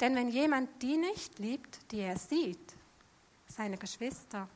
Denn 0.00 0.14
wenn 0.16 0.28
jemand 0.28 0.82
die 0.82 0.96
nicht 0.96 1.38
liebt, 1.38 1.90
die 1.92 2.00
er 2.00 2.18
sieht, 2.18 2.74
seine 3.46 3.78
Geschwister. 3.78 4.48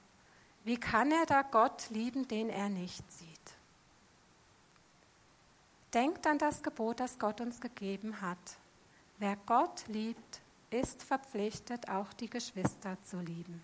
Wie 0.65 0.77
kann 0.77 1.11
er 1.13 1.25
da 1.25 1.43
Gott 1.43 1.89
lieben, 1.91 2.27
den 2.27 2.51
er 2.51 2.69
nicht 2.69 3.11
sieht? 3.11 3.28
Denkt 5.95 6.27
an 6.27 6.39
das 6.39 6.63
Gebot, 6.63 7.01
das 7.01 7.19
Gott 7.19 7.41
uns 7.41 7.61
gegeben 7.61 8.21
hat. 8.21 8.39
Wer 9.19 9.37
Gott 9.47 9.87
liebt, 9.89 10.41
ist 10.71 11.03
verpflichtet, 11.03 11.89
auch 11.89 12.13
die 12.13 12.29
Geschwister 12.29 12.97
zu 13.05 13.21
lieben. 13.21 13.63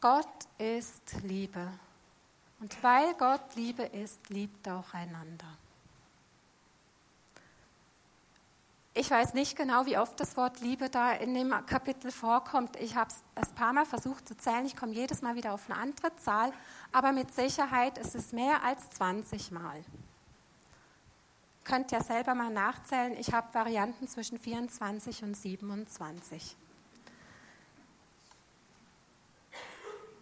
Gott 0.00 0.26
ist 0.58 1.22
Liebe. 1.22 1.68
Und 2.58 2.82
weil 2.82 3.14
Gott 3.14 3.54
Liebe 3.54 3.84
ist, 3.84 4.28
liebt 4.30 4.68
auch 4.68 4.92
einander. 4.92 5.56
Ich 9.00 9.10
weiß 9.10 9.32
nicht 9.32 9.56
genau, 9.56 9.86
wie 9.86 9.96
oft 9.96 10.20
das 10.20 10.36
Wort 10.36 10.60
Liebe 10.60 10.90
da 10.90 11.12
in 11.12 11.32
dem 11.32 11.54
Kapitel 11.64 12.10
vorkommt. 12.10 12.76
Ich 12.76 12.96
habe 12.96 13.08
es 13.08 13.48
ein 13.48 13.54
paar 13.54 13.72
Mal 13.72 13.86
versucht 13.86 14.28
zu 14.28 14.36
zählen. 14.36 14.66
Ich 14.66 14.76
komme 14.76 14.92
jedes 14.92 15.22
Mal 15.22 15.36
wieder 15.36 15.54
auf 15.54 15.70
eine 15.70 15.80
andere 15.80 16.14
Zahl, 16.16 16.52
aber 16.92 17.12
mit 17.12 17.34
Sicherheit 17.34 17.96
ist 17.96 18.14
es 18.14 18.32
mehr 18.32 18.62
als 18.62 18.90
20 18.90 19.52
Mal. 19.52 19.82
Könnt 21.64 21.92
ihr 21.92 22.02
selber 22.02 22.34
mal 22.34 22.50
nachzählen. 22.50 23.16
Ich 23.18 23.32
habe 23.32 23.54
Varianten 23.54 24.06
zwischen 24.06 24.38
24 24.38 25.22
und 25.22 25.34
27. 25.34 26.54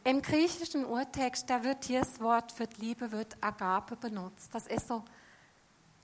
Im 0.04 0.22
griechischen 0.22 0.84
Urtext, 0.84 1.50
da 1.50 1.64
wird 1.64 1.84
hier 1.84 2.02
das 2.02 2.20
Wort 2.20 2.52
für 2.52 2.68
Liebe 2.78 3.10
wird 3.10 3.36
Agape 3.40 3.96
benutzt. 3.96 4.54
Das 4.54 4.68
ist 4.68 4.86
so 4.86 5.02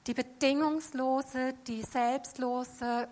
die 0.07 0.15
bedingungslose, 0.15 1.55
die 1.67 1.83
selbstlose, 1.83 3.09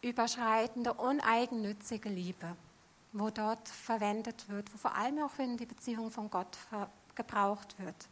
überschreitende, 0.00 0.94
uneigennützige 0.94 2.08
Liebe, 2.08 2.56
wo 3.12 3.30
dort 3.30 3.68
verwendet 3.68 4.48
wird, 4.48 4.72
wo 4.72 4.78
vor 4.78 4.94
allem 4.94 5.18
auch 5.22 5.38
in 5.38 5.56
die 5.56 5.66
Beziehung 5.66 6.10
von 6.10 6.30
Gott 6.30 6.56
gebraucht 7.14 7.78
wird. 7.78 8.08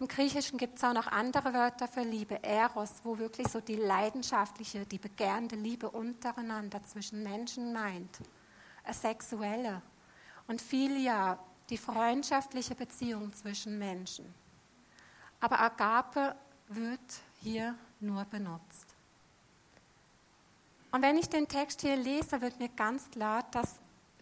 Im 0.00 0.08
Griechischen 0.08 0.58
gibt 0.58 0.78
es 0.78 0.84
auch 0.84 0.92
noch 0.92 1.06
andere 1.06 1.54
Wörter 1.54 1.86
für 1.86 2.02
Liebe, 2.02 2.42
Eros, 2.42 2.94
wo 3.04 3.16
wirklich 3.16 3.46
so 3.48 3.60
die 3.60 3.76
leidenschaftliche, 3.76 4.84
die 4.84 4.98
begehrende 4.98 5.54
Liebe 5.54 5.88
untereinander 5.88 6.82
zwischen 6.82 7.22
Menschen 7.22 7.72
meint. 7.72 8.18
Sexuelle. 8.90 9.82
Und 10.48 10.60
Philia, 10.60 11.38
die 11.70 11.78
freundschaftliche 11.78 12.74
Beziehung 12.74 13.32
zwischen 13.32 13.78
Menschen. 13.78 14.34
Aber 15.40 15.60
Agape 15.60 16.34
wird 16.74 17.00
hier 17.40 17.74
nur 18.00 18.24
benutzt. 18.24 18.94
Und 20.90 21.02
wenn 21.02 21.18
ich 21.18 21.28
den 21.28 21.48
Text 21.48 21.80
hier 21.80 21.96
lese, 21.96 22.40
wird 22.40 22.58
mir 22.60 22.68
ganz 22.68 23.10
klar, 23.10 23.44
dass 23.50 23.76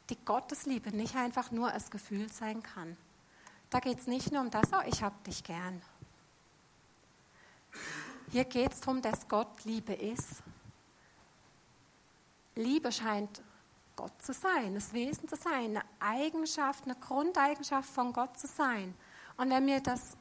die 0.09 0.17
Gottesliebe 0.25 0.91
nicht 0.95 1.17
einfach 1.17 1.51
nur 1.51 1.71
ein 1.71 1.83
Gefühl 1.91 2.31
sein 2.31 2.63
kann. 2.63 2.97
Da 3.71 3.81
geht 3.81 3.99
es 3.99 4.07
nicht 4.07 4.33
nur 4.33 4.43
um 4.43 4.51
das, 4.51 4.73
oh, 4.73 4.83
ich 4.87 5.03
habe 5.03 5.15
dich 5.27 5.45
gern. 5.45 5.83
Hier 8.31 8.45
geht 8.45 8.73
es 8.73 8.81
darum, 8.81 9.03
dass 9.03 9.29
Gott 9.29 9.65
Liebe 9.65 9.93
ist. 9.93 10.43
Liebe 12.55 12.93
scheint 12.93 13.43
Gott 13.97 14.13
zu 14.23 14.33
sein, 14.33 14.75
das 14.75 14.93
Wesen 14.93 15.29
zu 15.29 15.37
sein, 15.37 15.77
eine 15.77 15.85
Eigenschaft, 16.01 16.85
eine 16.85 16.97
Grundeigenschaft 16.97 17.89
von 17.89 18.13
Gott 18.13 18.39
zu 18.39 18.47
sein. 18.47 18.95
Und 19.37 19.51
wenn 19.51 19.67
wir 19.67 19.81
das 19.81 20.17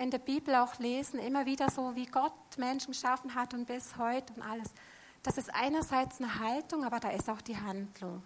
in 0.00 0.10
der 0.10 0.18
Bibel 0.18 0.54
auch 0.54 0.78
lesen, 0.78 1.20
immer 1.20 1.44
wieder 1.44 1.70
so, 1.70 1.94
wie 1.94 2.06
Gott 2.06 2.32
Menschen 2.56 2.92
geschaffen 2.92 3.34
hat 3.34 3.52
und 3.52 3.66
bis 3.66 3.96
heute 3.96 4.32
und 4.32 4.42
alles, 4.42 4.70
das 5.22 5.36
ist 5.36 5.54
einerseits 5.54 6.20
eine 6.20 6.38
Haltung, 6.38 6.84
aber 6.84 7.00
da 7.00 7.10
ist 7.10 7.28
auch 7.28 7.42
die 7.42 7.56
Handlung. 7.56 8.22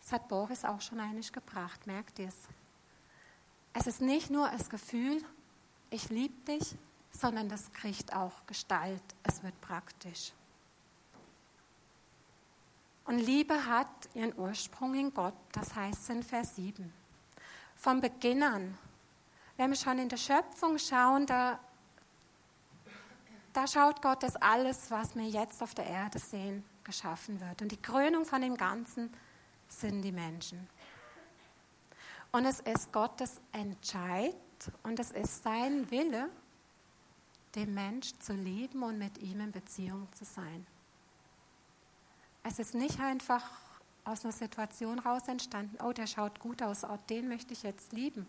Das 0.00 0.12
hat 0.12 0.28
Boris 0.28 0.64
auch 0.64 0.80
schon 0.80 0.98
einig 0.98 1.32
gebracht, 1.32 1.86
merkt 1.86 2.18
ihr 2.18 2.28
es? 2.28 2.36
Es 3.72 3.86
ist 3.86 4.00
nicht 4.00 4.28
nur 4.28 4.48
das 4.48 4.68
Gefühl, 4.68 5.22
ich 5.90 6.10
liebe 6.10 6.34
dich, 6.46 6.74
sondern 7.12 7.48
das 7.48 7.72
kriegt 7.72 8.12
auch 8.14 8.32
Gestalt, 8.46 9.02
es 9.22 9.42
wird 9.42 9.58
praktisch. 9.60 10.32
Und 13.04 13.18
Liebe 13.18 13.66
hat 13.66 13.88
ihren 14.14 14.36
Ursprung 14.36 14.94
in 14.94 15.14
Gott, 15.14 15.34
das 15.52 15.74
heißt 15.74 16.10
in 16.10 16.22
Vers 16.22 16.56
7. 16.56 16.92
Vom 17.76 18.00
Beginn 18.00 18.42
an, 18.42 18.78
wenn 19.56 19.70
wir 19.70 19.76
schon 19.76 19.98
in 19.98 20.08
der 20.08 20.16
Schöpfung 20.16 20.78
schauen, 20.78 21.26
da, 21.26 21.58
da 23.52 23.66
schaut 23.66 24.00
Gott, 24.02 24.22
dass 24.22 24.36
alles, 24.36 24.90
was 24.90 25.14
wir 25.14 25.28
jetzt 25.28 25.62
auf 25.62 25.74
der 25.74 25.86
Erde 25.86 26.18
sehen, 26.18 26.64
geschaffen 26.84 27.40
wird. 27.40 27.62
Und 27.62 27.70
die 27.70 27.80
Krönung 27.80 28.24
von 28.24 28.40
dem 28.40 28.56
Ganzen 28.56 29.12
sind 29.68 30.02
die 30.02 30.12
Menschen. 30.12 30.68
Und 32.32 32.46
es 32.46 32.60
ist 32.60 32.92
Gottes 32.92 33.40
Entscheid 33.52 34.34
und 34.82 34.98
es 34.98 35.10
ist 35.10 35.42
sein 35.42 35.90
Wille, 35.90 36.30
den 37.54 37.74
Mensch 37.74 38.12
zu 38.20 38.32
lieben 38.32 38.82
und 38.82 38.98
mit 38.98 39.18
ihm 39.18 39.40
in 39.40 39.52
Beziehung 39.52 40.08
zu 40.12 40.24
sein. 40.24 40.66
Es 42.42 42.58
ist 42.58 42.74
nicht 42.74 42.98
einfach 42.98 43.44
aus 44.04 44.24
einer 44.24 44.32
Situation 44.32 44.98
raus 44.98 45.28
entstanden, 45.28 45.76
oh, 45.84 45.92
der 45.92 46.06
schaut 46.06 46.40
gut 46.40 46.62
aus, 46.62 46.84
oh, 46.84 46.98
den 47.08 47.28
möchte 47.28 47.52
ich 47.52 47.62
jetzt 47.62 47.92
lieben, 47.92 48.26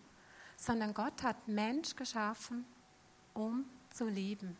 sondern 0.64 0.94
Gott 0.94 1.22
hat 1.22 1.46
Mensch 1.46 1.94
geschaffen, 1.94 2.64
um 3.34 3.64
zu 3.90 4.06
lieben. 4.06 4.56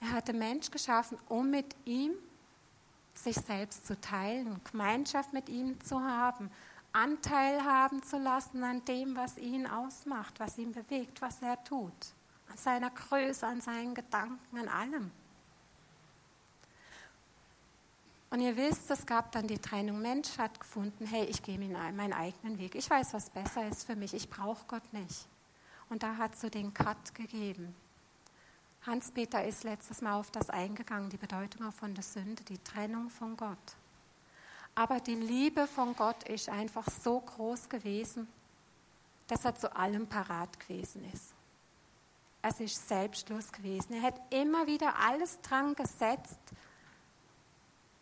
Er 0.00 0.12
hatte 0.12 0.32
Mensch 0.32 0.70
geschaffen, 0.70 1.18
um 1.28 1.50
mit 1.50 1.76
ihm 1.84 2.12
sich 3.14 3.36
selbst 3.36 3.86
zu 3.86 4.00
teilen, 4.00 4.60
Gemeinschaft 4.70 5.32
mit 5.32 5.48
ihm 5.48 5.80
zu 5.80 6.00
haben, 6.00 6.50
Anteil 6.92 7.62
haben 7.64 8.02
zu 8.02 8.18
lassen 8.18 8.62
an 8.64 8.84
dem, 8.84 9.16
was 9.16 9.38
ihn 9.38 9.66
ausmacht, 9.66 10.38
was 10.40 10.58
ihn 10.58 10.72
bewegt, 10.72 11.22
was 11.22 11.40
er 11.40 11.62
tut, 11.64 11.92
an 12.50 12.56
seiner 12.56 12.90
Größe, 12.90 13.46
an 13.46 13.60
seinen 13.60 13.94
Gedanken, 13.94 14.58
an 14.58 14.68
allem. 14.68 15.10
Und 18.32 18.40
ihr 18.40 18.56
wisst, 18.56 18.90
es 18.90 19.04
gab 19.04 19.30
dann 19.32 19.46
die 19.46 19.58
Trennung. 19.58 20.00
Mensch 20.00 20.38
hat 20.38 20.58
gefunden, 20.58 21.04
hey, 21.04 21.26
ich 21.26 21.42
gehe 21.42 21.58
meinen 21.58 22.14
eigenen 22.14 22.58
Weg. 22.58 22.74
Ich 22.74 22.88
weiß, 22.88 23.12
was 23.12 23.28
besser 23.28 23.68
ist 23.68 23.84
für 23.84 23.94
mich. 23.94 24.14
Ich 24.14 24.30
brauche 24.30 24.64
Gott 24.68 24.90
nicht. 24.94 25.26
Und 25.90 26.02
da 26.02 26.16
hat 26.16 26.34
so 26.34 26.48
den 26.48 26.72
Cut 26.72 27.14
gegeben. 27.14 27.76
Hans-Peter 28.86 29.44
ist 29.44 29.64
letztes 29.64 30.00
Mal 30.00 30.18
auf 30.18 30.30
das 30.30 30.48
eingegangen, 30.48 31.10
die 31.10 31.18
Bedeutung 31.18 31.70
von 31.72 31.94
der 31.94 32.02
Sünde, 32.02 32.42
die 32.44 32.56
Trennung 32.56 33.10
von 33.10 33.36
Gott. 33.36 33.58
Aber 34.74 34.98
die 34.98 35.14
Liebe 35.14 35.66
von 35.66 35.94
Gott 35.94 36.26
ist 36.26 36.48
einfach 36.48 36.86
so 36.88 37.20
groß 37.20 37.68
gewesen, 37.68 38.26
dass 39.26 39.44
er 39.44 39.56
zu 39.56 39.76
allem 39.76 40.06
parat 40.06 40.58
gewesen 40.58 41.04
ist. 41.12 41.34
Es 42.40 42.60
ist 42.60 42.88
selbstlos 42.88 43.52
gewesen. 43.52 43.92
Er 43.92 44.00
hat 44.00 44.20
immer 44.30 44.66
wieder 44.66 44.98
alles 44.98 45.38
dran 45.42 45.74
gesetzt, 45.74 46.40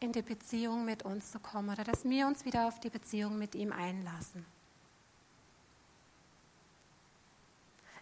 in 0.00 0.12
die 0.12 0.22
Beziehung 0.22 0.84
mit 0.84 1.02
uns 1.04 1.30
zu 1.30 1.38
kommen 1.38 1.70
oder 1.70 1.84
dass 1.84 2.04
wir 2.04 2.26
uns 2.26 2.44
wieder 2.44 2.66
auf 2.66 2.80
die 2.80 2.90
Beziehung 2.90 3.38
mit 3.38 3.54
ihm 3.54 3.70
einlassen. 3.72 4.44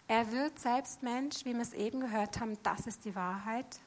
Er 0.07 0.31
wird 0.31 0.57
selbst 0.57 1.03
Mensch, 1.03 1.45
wie 1.45 1.53
wir 1.53 1.61
es 1.61 1.73
eben 1.73 1.99
gehört 1.99 2.39
haben, 2.39 2.57
das 2.63 2.87
ist 2.87 3.05
die 3.05 3.13
Wahrheit, 3.15 3.79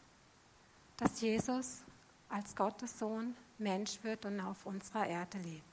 dass 0.99 1.21
Jesus 1.21 1.83
als 2.29 2.55
Gottes 2.55 2.99
Sohn 2.99 3.35
Mensch 3.59 3.99
wird 4.03 4.25
und 4.25 4.41
auf 4.41 4.67
unserer 4.67 5.07
Erde 5.07 5.39
lebt. 5.39 5.65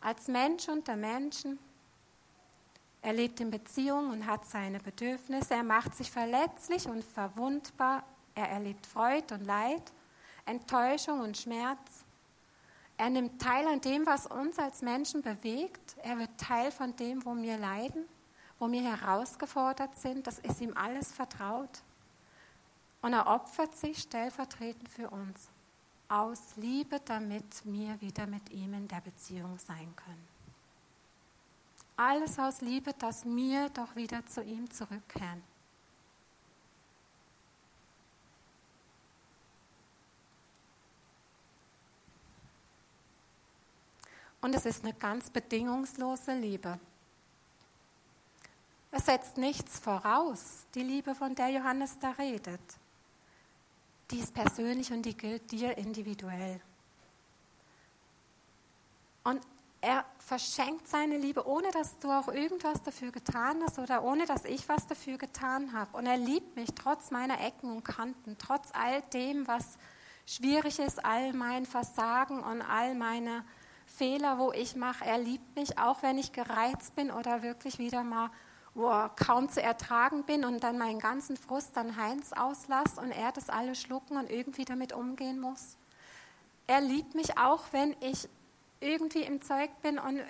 Als 0.00 0.28
Mensch 0.28 0.68
unter 0.68 0.96
Menschen. 0.96 1.58
Er 3.02 3.12
lebt 3.12 3.40
in 3.40 3.50
Beziehung 3.50 4.10
und 4.10 4.26
hat 4.26 4.46
seine 4.46 4.80
Bedürfnisse. 4.80 5.54
Er 5.54 5.62
macht 5.62 5.94
sich 5.94 6.10
verletzlich 6.10 6.86
und 6.88 7.04
verwundbar. 7.04 8.02
Er 8.34 8.48
erlebt 8.48 8.86
Freude 8.86 9.34
und 9.34 9.44
Leid. 9.44 9.92
Enttäuschung 10.46 11.20
und 11.20 11.36
Schmerz. 11.36 12.04
Er 12.96 13.10
nimmt 13.10 13.42
teil 13.42 13.66
an 13.66 13.80
dem, 13.80 14.06
was 14.06 14.26
uns 14.26 14.58
als 14.58 14.80
Menschen 14.80 15.20
bewegt. 15.22 15.96
Er 16.02 16.18
wird 16.18 16.30
Teil 16.38 16.70
von 16.70 16.96
dem, 16.96 17.24
wo 17.24 17.36
wir 17.36 17.58
leiden, 17.58 18.04
wo 18.58 18.70
wir 18.70 18.82
herausgefordert 18.82 19.98
sind. 19.98 20.26
Das 20.26 20.38
ist 20.38 20.60
ihm 20.60 20.74
alles 20.76 21.12
vertraut. 21.12 21.82
Und 23.02 23.12
er 23.12 23.26
opfert 23.26 23.76
sich 23.76 23.98
stellvertretend 23.98 24.88
für 24.88 25.10
uns 25.10 25.50
aus 26.08 26.56
Liebe, 26.56 27.00
damit 27.04 27.44
wir 27.64 28.00
wieder 28.00 28.26
mit 28.26 28.50
ihm 28.50 28.72
in 28.74 28.88
der 28.88 29.00
Beziehung 29.00 29.58
sein 29.58 29.94
können. 29.96 30.28
Alles 31.96 32.38
aus 32.38 32.60
Liebe, 32.60 32.92
dass 32.92 33.24
wir 33.24 33.68
doch 33.70 33.96
wieder 33.96 34.24
zu 34.26 34.42
ihm 34.42 34.70
zurückkehren. 34.70 35.42
Und 44.46 44.54
es 44.54 44.64
ist 44.64 44.84
eine 44.84 44.94
ganz 44.94 45.28
bedingungslose 45.28 46.32
Liebe. 46.34 46.78
Es 48.92 49.06
setzt 49.06 49.38
nichts 49.38 49.80
voraus, 49.80 50.66
die 50.72 50.84
Liebe, 50.84 51.16
von 51.16 51.34
der 51.34 51.48
Johannes 51.48 51.98
da 51.98 52.12
redet. 52.12 52.60
Die 54.12 54.20
ist 54.20 54.32
persönlich 54.32 54.92
und 54.92 55.02
die 55.02 55.16
gilt 55.16 55.50
dir 55.50 55.76
individuell. 55.76 56.60
Und 59.24 59.40
er 59.80 60.04
verschenkt 60.20 60.86
seine 60.86 61.18
Liebe, 61.18 61.44
ohne 61.44 61.72
dass 61.72 61.98
du 61.98 62.12
auch 62.12 62.28
irgendwas 62.28 62.80
dafür 62.84 63.10
getan 63.10 63.60
hast 63.64 63.80
oder 63.80 64.04
ohne 64.04 64.26
dass 64.26 64.44
ich 64.44 64.68
was 64.68 64.86
dafür 64.86 65.18
getan 65.18 65.72
habe. 65.72 65.96
Und 65.96 66.06
er 66.06 66.18
liebt 66.18 66.54
mich 66.54 66.72
trotz 66.72 67.10
meiner 67.10 67.40
Ecken 67.40 67.68
und 67.68 67.82
Kanten, 67.82 68.36
trotz 68.38 68.68
all 68.74 69.02
dem, 69.12 69.48
was 69.48 69.76
schwierig 70.24 70.78
ist, 70.78 71.04
all 71.04 71.32
mein 71.32 71.66
Versagen 71.66 72.44
und 72.44 72.62
all 72.62 72.94
meine 72.94 73.44
Fehler, 73.96 74.38
wo 74.38 74.52
ich 74.52 74.76
mache. 74.76 75.04
Er 75.04 75.18
liebt 75.18 75.56
mich, 75.56 75.78
auch 75.78 76.02
wenn 76.02 76.18
ich 76.18 76.32
gereizt 76.32 76.94
bin 76.94 77.10
oder 77.10 77.42
wirklich 77.42 77.78
wieder 77.78 78.02
mal 78.02 78.30
wo 78.76 78.90
kaum 79.16 79.48
zu 79.48 79.62
ertragen 79.62 80.24
bin 80.24 80.44
und 80.44 80.62
dann 80.62 80.76
meinen 80.76 80.98
ganzen 80.98 81.38
Frust 81.38 81.78
an 81.78 81.96
Heinz 81.96 82.34
auslasse 82.34 83.00
und 83.00 83.10
er 83.10 83.32
das 83.32 83.48
alles 83.48 83.80
schlucken 83.80 84.18
und 84.18 84.30
irgendwie 84.30 84.66
damit 84.66 84.92
umgehen 84.92 85.40
muss. 85.40 85.78
Er 86.66 86.82
liebt 86.82 87.14
mich 87.14 87.38
auch, 87.38 87.64
wenn 87.72 87.96
ich 88.00 88.28
irgendwie 88.80 89.22
im 89.22 89.40
Zeug 89.40 89.70
bin 89.80 89.98
und 89.98 90.20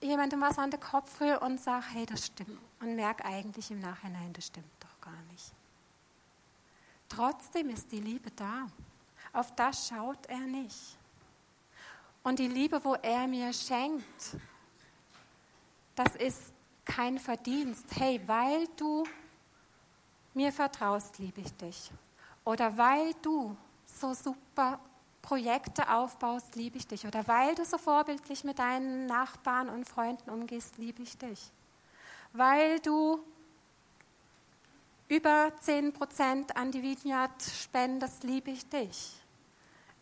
jemandem 0.00 0.40
was 0.40 0.58
an 0.58 0.70
den 0.70 0.78
Kopf 0.78 1.20
rühre 1.20 1.40
und 1.40 1.60
sage, 1.60 1.86
hey, 1.92 2.06
das 2.06 2.26
stimmt. 2.26 2.60
Und 2.80 2.94
merke 2.94 3.24
eigentlich 3.24 3.68
im 3.72 3.80
Nachhinein, 3.80 4.32
das 4.32 4.46
stimmt 4.46 4.70
doch 4.78 5.00
gar 5.00 5.20
nicht. 5.32 5.52
Trotzdem 7.08 7.70
ist 7.70 7.90
die 7.90 8.00
Liebe 8.00 8.30
da. 8.30 8.68
Auf 9.32 9.52
das 9.56 9.88
schaut 9.88 10.26
er 10.26 10.38
nicht. 10.38 10.96
Und 12.26 12.40
die 12.40 12.48
Liebe, 12.48 12.84
wo 12.84 12.94
er 12.94 13.28
mir 13.28 13.52
schenkt, 13.52 14.36
das 15.94 16.16
ist 16.16 16.52
kein 16.84 17.20
Verdienst. 17.20 17.84
Hey, 17.94 18.20
weil 18.26 18.66
du 18.76 19.04
mir 20.34 20.50
vertraust, 20.50 21.20
liebe 21.20 21.40
ich 21.40 21.54
dich. 21.54 21.88
Oder 22.44 22.76
weil 22.76 23.14
du 23.22 23.56
so 23.84 24.12
super 24.12 24.80
Projekte 25.22 25.88
aufbaust, 25.88 26.56
liebe 26.56 26.78
ich 26.78 26.88
dich. 26.88 27.06
Oder 27.06 27.24
weil 27.28 27.54
du 27.54 27.64
so 27.64 27.78
vorbildlich 27.78 28.42
mit 28.42 28.58
deinen 28.58 29.06
Nachbarn 29.06 29.68
und 29.68 29.88
Freunden 29.88 30.28
umgehst, 30.28 30.78
liebe 30.78 31.04
ich 31.04 31.16
dich. 31.16 31.52
Weil 32.32 32.80
du 32.80 33.20
über 35.06 35.52
10% 35.64 36.56
an 36.56 36.72
die 36.72 36.82
Vineyard 36.82 37.40
spendest, 37.40 38.24
liebe 38.24 38.50
ich 38.50 38.68
dich. 38.68 39.14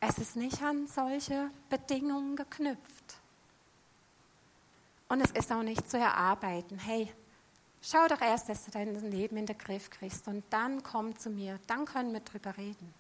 Es 0.07 0.19
ist 0.19 0.37
nicht 0.37 0.63
an 0.63 0.87
solche 0.87 1.51
Bedingungen 1.71 2.37
geknüpft. 2.37 3.17
Und 5.09 5.23
es 5.23 5.31
ist 5.31 5.51
auch 5.51 5.63
nicht 5.63 5.89
zu 5.89 5.97
erarbeiten. 5.97 6.79
Hey, 6.79 7.11
schau 7.81 8.07
doch 8.09 8.21
erst, 8.21 8.51
dass 8.51 8.67
du 8.67 8.71
dein 8.71 8.95
Leben 9.11 9.39
in 9.39 9.47
den 9.47 9.57
Griff 9.57 9.89
kriegst 9.89 10.29
und 10.29 10.45
dann 10.51 10.83
komm 10.83 11.17
zu 11.17 11.31
mir, 11.31 11.59
dann 11.67 11.87
können 11.87 12.13
wir 12.13 12.21
drüber 12.21 12.55
reden. 12.59 12.93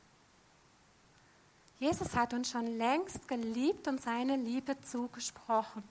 Jesus 1.78 2.16
hat 2.16 2.32
uns 2.32 2.50
schon 2.50 2.78
längst 2.78 3.28
geliebt 3.28 3.86
und 3.86 4.00
seine 4.00 4.36
Liebe 4.36 4.80
zugesprochen, 4.80 5.82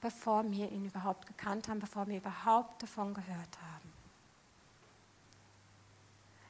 bevor 0.00 0.50
wir 0.50 0.72
ihn 0.72 0.86
überhaupt 0.86 1.26
gekannt 1.26 1.68
haben, 1.68 1.80
bevor 1.80 2.06
wir 2.06 2.16
überhaupt 2.16 2.82
davon 2.82 3.12
gehört 3.12 3.58
haben. 3.60 3.92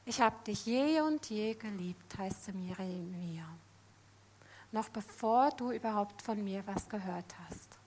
Ich 0.05 0.21
habe 0.21 0.35
dich 0.45 0.65
je 0.65 1.01
und 1.01 1.25
je 1.29 1.55
geliebt, 1.55 2.17
heißt 2.17 2.47
es 2.47 2.53
mir 2.53 2.79
in 2.79 3.11
mir. 3.11 3.45
Noch 4.71 4.89
bevor 4.89 5.51
du 5.51 5.71
überhaupt 5.71 6.21
von 6.21 6.43
mir 6.43 6.65
was 6.67 6.89
gehört 6.89 7.35
hast. 7.47 7.77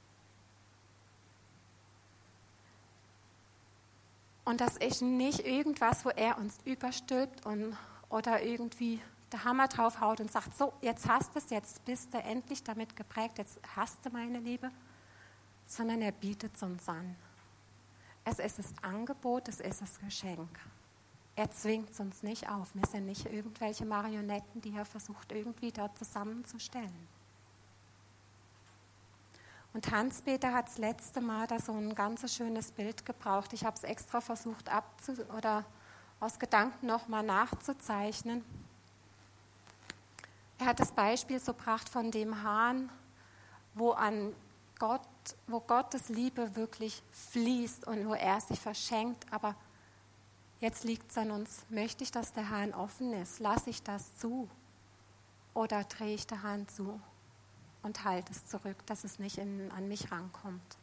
Und 4.45 4.63
das 4.63 4.79
ist 4.79 5.03
nicht 5.03 5.41
irgendwas, 5.41 6.07
wo 6.07 6.09
er 6.09 6.39
uns 6.39 6.57
überstülpt 6.65 7.45
und, 7.45 7.77
oder 8.09 8.43
irgendwie 8.43 8.99
der 9.31 9.45
Hammer 9.45 9.69
draufhaut 9.69 10.21
und 10.21 10.33
sagt, 10.33 10.57
so, 10.57 10.73
jetzt 10.81 11.07
hast 11.07 11.35
du 11.35 11.39
es, 11.39 11.51
jetzt 11.51 11.85
bist 11.85 12.15
du 12.15 12.19
endlich 12.19 12.65
damit 12.65 12.97
geprägt, 12.97 13.37
jetzt 13.37 13.61
hast 13.77 13.99
du 14.07 14.11
meine 14.11 14.39
Liebe, 14.39 14.71
sondern 15.67 16.01
er 16.01 16.13
bietet 16.13 16.57
es 16.57 16.63
uns 16.63 16.89
an. 16.89 17.15
Es 18.25 18.39
ist 18.39 18.59
das 18.59 18.73
Angebot, 18.83 19.49
es 19.49 19.61
ist 19.61 19.83
das 19.83 19.99
Geschenk. 20.01 20.59
Er 21.39 21.53
zwingt 21.53 21.91
es 21.91 22.01
uns 22.01 22.25
nicht 22.25 22.49
auf. 22.49 22.75
Wir 22.75 22.85
sind 22.85 23.07
nicht 23.07 23.25
irgendwelche 23.27 23.85
Marionetten, 23.85 24.61
die 24.61 24.75
er 24.75 24.85
versucht 24.85 25.31
irgendwie 25.31 25.71
da 25.71 25.95
zusammenzustellen. 25.95 27.07
Und 29.73 29.89
Hans-Peter 29.89 30.53
hat 30.53 30.67
das 30.67 30.79
letzte 30.79 31.21
Mal 31.21 31.47
da 31.47 31.61
so 31.61 31.71
ein 31.75 31.95
ganz 31.95 32.35
schönes 32.35 32.73
Bild 32.73 33.07
gebraucht. 33.07 33.53
Ich 33.53 33.65
habe 33.65 33.77
es 33.77 33.85
extra 33.85 34.21
versucht 34.21 34.69
abzu 34.69 35.13
oder 35.37 35.65
aus 36.19 36.41
Gedanken 36.41 36.89
nochmal 36.89 37.23
nachzuzeichnen. 37.23 38.45
Er 40.59 40.67
hat 40.67 40.81
das 40.81 40.91
Beispiel 40.91 41.39
so 41.39 41.55
gebracht 41.55 41.89
von 41.89 42.11
dem 42.11 42.43
Hahn, 42.43 42.91
wo 43.75 43.93
an 43.93 44.35
Gott, 44.81 45.07
wo 45.47 45.61
Gottes 45.61 46.09
Liebe 46.09 46.57
wirklich 46.57 47.01
fließt 47.13 47.87
und 47.87 48.09
wo 48.09 48.15
er 48.15 48.41
sich 48.41 48.59
verschenkt. 48.59 49.25
Aber 49.33 49.55
jetzt 50.61 50.85
liegt 50.85 51.11
es 51.11 51.19
an 51.19 51.31
uns, 51.31 51.65
möchte 51.69 52.05
ich, 52.05 52.11
dass 52.11 52.33
der 52.33 52.51
Hahn 52.51 52.75
offen 52.75 53.13
ist? 53.13 53.41
Lasse 53.41 53.71
ich 53.71 53.83
das 53.83 54.17
zu? 54.17 54.49
Oder 55.55 55.85
drehe 55.85 56.15
ich 56.15 56.27
den 56.27 56.43
Hahn 56.43 56.69
zu 56.69 57.01
und 57.83 58.05
halte 58.05 58.33
es 58.33 58.47
zurück, 58.47 58.77
dass 58.87 59.05
es 59.05 59.19
nicht 59.19 59.39
in, 59.39 59.71
an 59.73 59.89
mich 59.89 60.11
rankommt? 60.11 60.79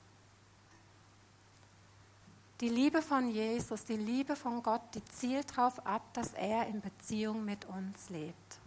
Die 2.61 2.69
Liebe 2.69 3.01
von 3.01 3.29
Jesus, 3.29 3.83
die 3.83 3.97
Liebe 3.97 4.35
von 4.35 4.63
Gott, 4.63 4.81
die 4.93 5.03
zielt 5.05 5.57
darauf 5.57 5.85
ab, 5.85 6.13
dass 6.13 6.33
er 6.33 6.67
in 6.67 6.79
Beziehung 6.79 7.43
mit 7.43 7.65
uns 7.65 8.09
lebt. 8.09 8.59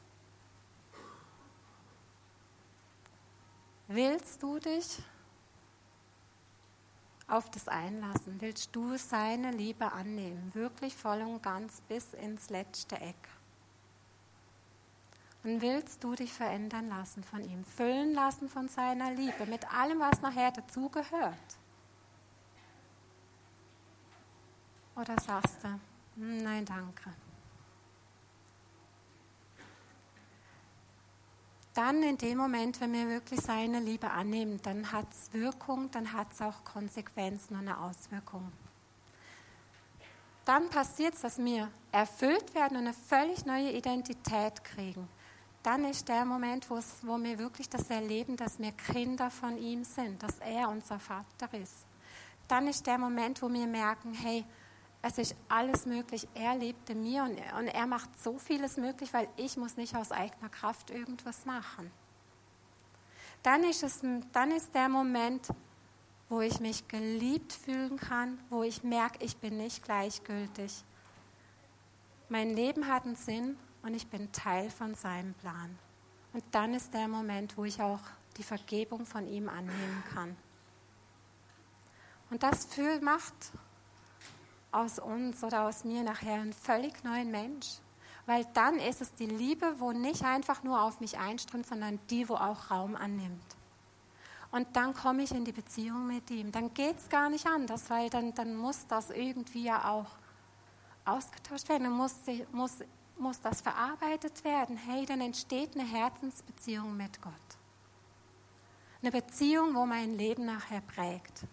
Willst 3.87 4.43
du 4.43 4.59
dich 4.59 4.99
auf 7.29 7.51
das 7.51 7.69
einlassen? 7.69 8.41
Willst 8.41 8.75
du 8.75 8.97
seine 8.97 9.51
Liebe 9.51 9.93
annehmen, 9.93 10.51
wirklich 10.55 10.97
voll 10.97 11.21
und 11.23 11.43
ganz 11.43 11.81
bis 11.83 12.15
ins 12.15 12.51
letzte 12.51 13.01
Eck? 13.01 13.29
Und 15.45 15.61
willst 15.63 16.03
du 16.03 16.15
dich 16.15 16.33
verändern 16.33 16.89
lassen 16.89 17.23
von 17.23 17.43
ihm, 17.45 17.65
füllen 17.65 18.13
lassen 18.13 18.49
von 18.49 18.69
seiner 18.69 19.13
Liebe, 19.13 19.47
mit 19.47 19.73
allem, 19.73 20.01
was 20.01 20.21
nachher 20.21 20.51
dazugehört? 20.51 21.59
Oder 24.97 25.15
sagst 25.21 25.63
du, 25.63 25.69
hm, 26.17 26.39
nein, 26.39 26.65
danke. 26.65 27.13
Dann 31.79 32.03
in 32.03 32.19
dem 32.19 32.39
Moment, 32.39 32.81
wenn 32.81 32.93
wir 32.93 33.07
wirklich 33.09 33.41
seine 33.41 33.79
Liebe 33.79 34.11
annehmen, 34.11 34.61
dann 34.65 34.91
hat 34.91 35.07
es 35.13 35.33
Wirkung, 35.33 35.89
dann 35.93 36.13
hat 36.13 36.33
es 36.33 36.43
auch 36.43 36.65
Konsequenzen 36.65 37.55
und 37.55 37.69
eine 37.69 37.79
Auswirkung. 37.79 38.51
Dann 40.45 40.69
passiert 40.71 41.15
es, 41.15 41.21
dass 41.21 41.39
wir 41.39 41.71
erfüllt 41.93 42.53
werden 42.57 42.79
und 42.79 42.89
eine 42.89 42.95
völlig 42.95 43.47
neue 43.47 43.71
Identität 43.71 44.65
kriegen. 44.65 45.09
Dann 45.63 45.85
ist 45.85 46.09
der 46.09 46.25
Moment, 46.25 46.69
wo 46.69 46.79
wir 47.23 47.39
wirklich 47.39 47.69
das 47.69 47.89
erleben, 47.91 48.37
dass 48.37 48.59
wir 48.59 48.73
Kinder 48.73 49.31
von 49.31 49.57
ihm 49.57 49.85
sind, 49.85 50.21
dass 50.21 50.41
er 50.41 50.69
unser 50.71 50.99
Vater 50.99 51.53
ist. 51.53 51.87
Dann 52.49 52.67
ist 52.67 52.89
der 52.89 52.99
Moment, 52.99 53.41
wo 53.41 53.53
wir 53.53 53.67
merken, 53.69 54.15
hey, 54.15 54.45
es 55.03 55.19
ist 55.19 55.37
alles 55.49 55.87
möglich. 55.87 56.27
Er 56.35 56.57
lebt 56.57 56.91
in 56.91 57.03
mir 57.03 57.23
und, 57.23 57.39
und 57.59 57.69
er 57.69 57.87
macht 57.87 58.11
so 58.21 58.39
vieles 58.39 58.77
möglich, 58.77 59.13
weil 59.13 59.29
ich 59.37 59.57
muss 59.57 59.77
nicht 59.77 59.95
aus 59.95 60.11
eigener 60.11 60.49
Kraft 60.49 60.91
irgendwas 60.91 61.45
machen. 61.47 61.91
Dann 63.43 63.63
ist, 63.65 63.83
es, 63.83 64.01
dann 64.33 64.51
ist 64.51 64.75
der 64.75 64.89
Moment, 64.89 65.49
wo 66.29 66.41
ich 66.41 66.59
mich 66.61 66.89
geliebt 66.89 67.53
fühlen 67.53 67.97
kann, 67.97 68.39
wo 68.51 68.63
ich 68.63 68.83
merke, 68.83 69.25
ich 69.25 69.37
bin 69.37 69.57
nicht 69.57 69.85
gleichgültig. 69.85 70.85
Mein 72.29 72.55
Leben 72.55 72.89
hat 72.89 73.05
einen 73.05 73.17
Sinn 73.17 73.57
und 73.83 73.95
ich 73.95 74.09
bin 74.09 74.31
Teil 74.33 74.69
von 74.69 74.95
seinem 74.95 75.33
Plan. 75.35 75.79
Und 76.33 76.45
dann 76.51 76.75
ist 76.75 76.93
der 76.93 77.09
Moment, 77.09 77.57
wo 77.57 77.65
ich 77.65 77.81
auch 77.81 78.01
die 78.37 78.43
Vergebung 78.43 79.07
von 79.07 79.27
ihm 79.27 79.49
annehmen 79.49 80.05
kann. 80.13 80.37
Und 82.31 82.43
das 82.43 82.69
macht 83.01 83.53
aus 84.71 84.99
uns 84.99 85.43
oder 85.43 85.63
aus 85.67 85.85
mir 85.85 86.03
nachher 86.03 86.35
einen 86.35 86.53
völlig 86.53 87.03
neuen 87.05 87.31
Mensch. 87.31 87.79
Weil 88.27 88.45
dann 88.53 88.79
ist 88.79 89.01
es 89.01 89.15
die 89.15 89.27
Liebe, 89.27 89.75
wo 89.79 89.93
nicht 89.93 90.23
einfach 90.23 90.63
nur 90.63 90.83
auf 90.83 91.01
mich 91.01 91.19
einströmt, 91.19 91.67
sondern 91.67 91.99
die, 92.11 92.29
wo 92.29 92.35
auch 92.35 92.71
Raum 92.71 92.95
annimmt. 92.95 93.57
Und 94.51 94.77
dann 94.77 94.95
komme 94.95 95.23
ich 95.23 95.33
in 95.33 95.45
die 95.45 95.53
Beziehung 95.53 96.07
mit 96.07 96.31
ihm. 96.31 96.53
Dann 96.53 96.73
geht 96.73 96.99
es 96.99 97.09
gar 97.09 97.29
nicht 97.29 97.47
anders, 97.47 97.91
weil 97.91 98.09
dann, 98.11 98.35
dann 98.35 98.57
muss 98.57 98.87
das 98.87 99.11
irgendwie 99.11 99.65
ja 99.65 99.91
auch 99.91 100.07
ausgetauscht 101.05 101.69
werden. 101.69 101.85
Dann 101.85 101.93
muss, 101.93 102.15
muss, 102.53 102.79
muss 103.19 103.41
das 103.41 103.61
verarbeitet 103.61 104.45
werden. 104.45 104.77
Hey, 104.77 105.05
dann 105.05 105.21
entsteht 105.21 105.75
eine 105.75 105.87
Herzensbeziehung 105.87 106.97
mit 106.97 107.21
Gott. 107.21 107.33
Eine 109.01 109.13
Beziehung, 109.13 109.75
wo 109.75 109.87
mein 109.87 110.17
Leben 110.17 110.47
nachher 110.47 110.81
prägt. 110.81 111.45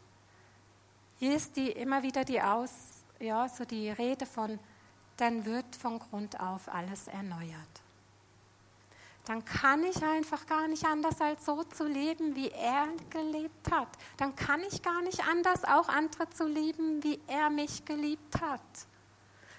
Hier 1.17 1.35
ist 1.35 1.55
die, 1.55 1.71
immer 1.71 2.01
wieder 2.01 2.25
die 2.25 2.41
Aus, 2.41 2.94
ja, 3.19 3.47
so 3.47 3.65
die 3.65 3.89
Rede 3.89 4.25
von, 4.25 4.59
dann 5.17 5.45
wird 5.45 5.75
von 5.75 5.99
Grund 5.99 6.39
auf 6.39 6.67
alles 6.67 7.07
erneuert. 7.07 7.81
Dann 9.25 9.43
kann 9.43 9.83
ich 9.83 10.03
einfach 10.03 10.45
gar 10.45 10.67
nicht 10.67 10.85
anders 10.85 11.19
als 11.19 11.45
so 11.45 11.63
zu 11.63 11.87
leben, 11.87 12.35
wie 12.35 12.49
er 12.49 12.87
gelebt 13.09 13.71
hat. 13.71 13.87
Dann 14.17 14.35
kann 14.35 14.61
ich 14.61 14.83
gar 14.83 15.01
nicht 15.01 15.27
anders 15.27 15.63
auch 15.63 15.89
andere 15.89 16.29
zu 16.29 16.47
lieben, 16.47 17.03
wie 17.03 17.19
er 17.27 17.49
mich 17.49 17.85
geliebt 17.85 18.39
hat. 18.39 18.61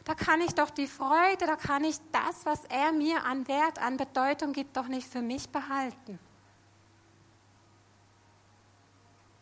Da 0.04 0.14
kann 0.14 0.40
ich 0.40 0.54
doch 0.54 0.70
die 0.70 0.86
Freude, 0.86 1.46
da 1.46 1.56
kann 1.56 1.82
ich 1.82 1.96
das, 2.12 2.46
was 2.46 2.64
er 2.66 2.92
mir 2.92 3.24
an 3.24 3.48
Wert, 3.48 3.82
an 3.82 3.96
Bedeutung 3.96 4.52
gibt, 4.52 4.76
doch 4.76 4.86
nicht 4.86 5.08
für 5.08 5.20
mich 5.20 5.48
behalten. 5.48 6.20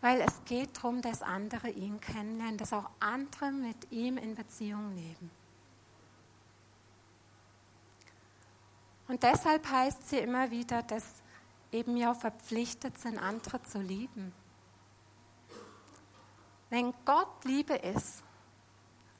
Weil 0.04 0.20
es 0.20 0.44
geht 0.44 0.76
darum, 0.76 1.00
dass 1.00 1.22
andere 1.22 1.70
ihn 1.70 1.98
kennenlernen, 1.98 2.58
dass 2.58 2.74
auch 2.74 2.90
andere 3.00 3.50
mit 3.50 3.90
ihm 3.90 4.18
in 4.18 4.34
Beziehung 4.34 4.94
leben. 4.94 5.30
Und 9.08 9.22
deshalb 9.22 9.66
heißt 9.66 10.06
sie 10.06 10.18
immer 10.18 10.50
wieder, 10.50 10.82
dass 10.82 11.04
eben 11.72 11.94
wir 11.94 12.10
auch 12.10 12.20
verpflichtet 12.20 12.98
sind, 12.98 13.18
andere 13.18 13.62
zu 13.62 13.80
lieben. 13.80 14.34
Wenn 16.68 16.92
Gott 17.06 17.42
Liebe 17.46 17.72
ist 17.72 18.22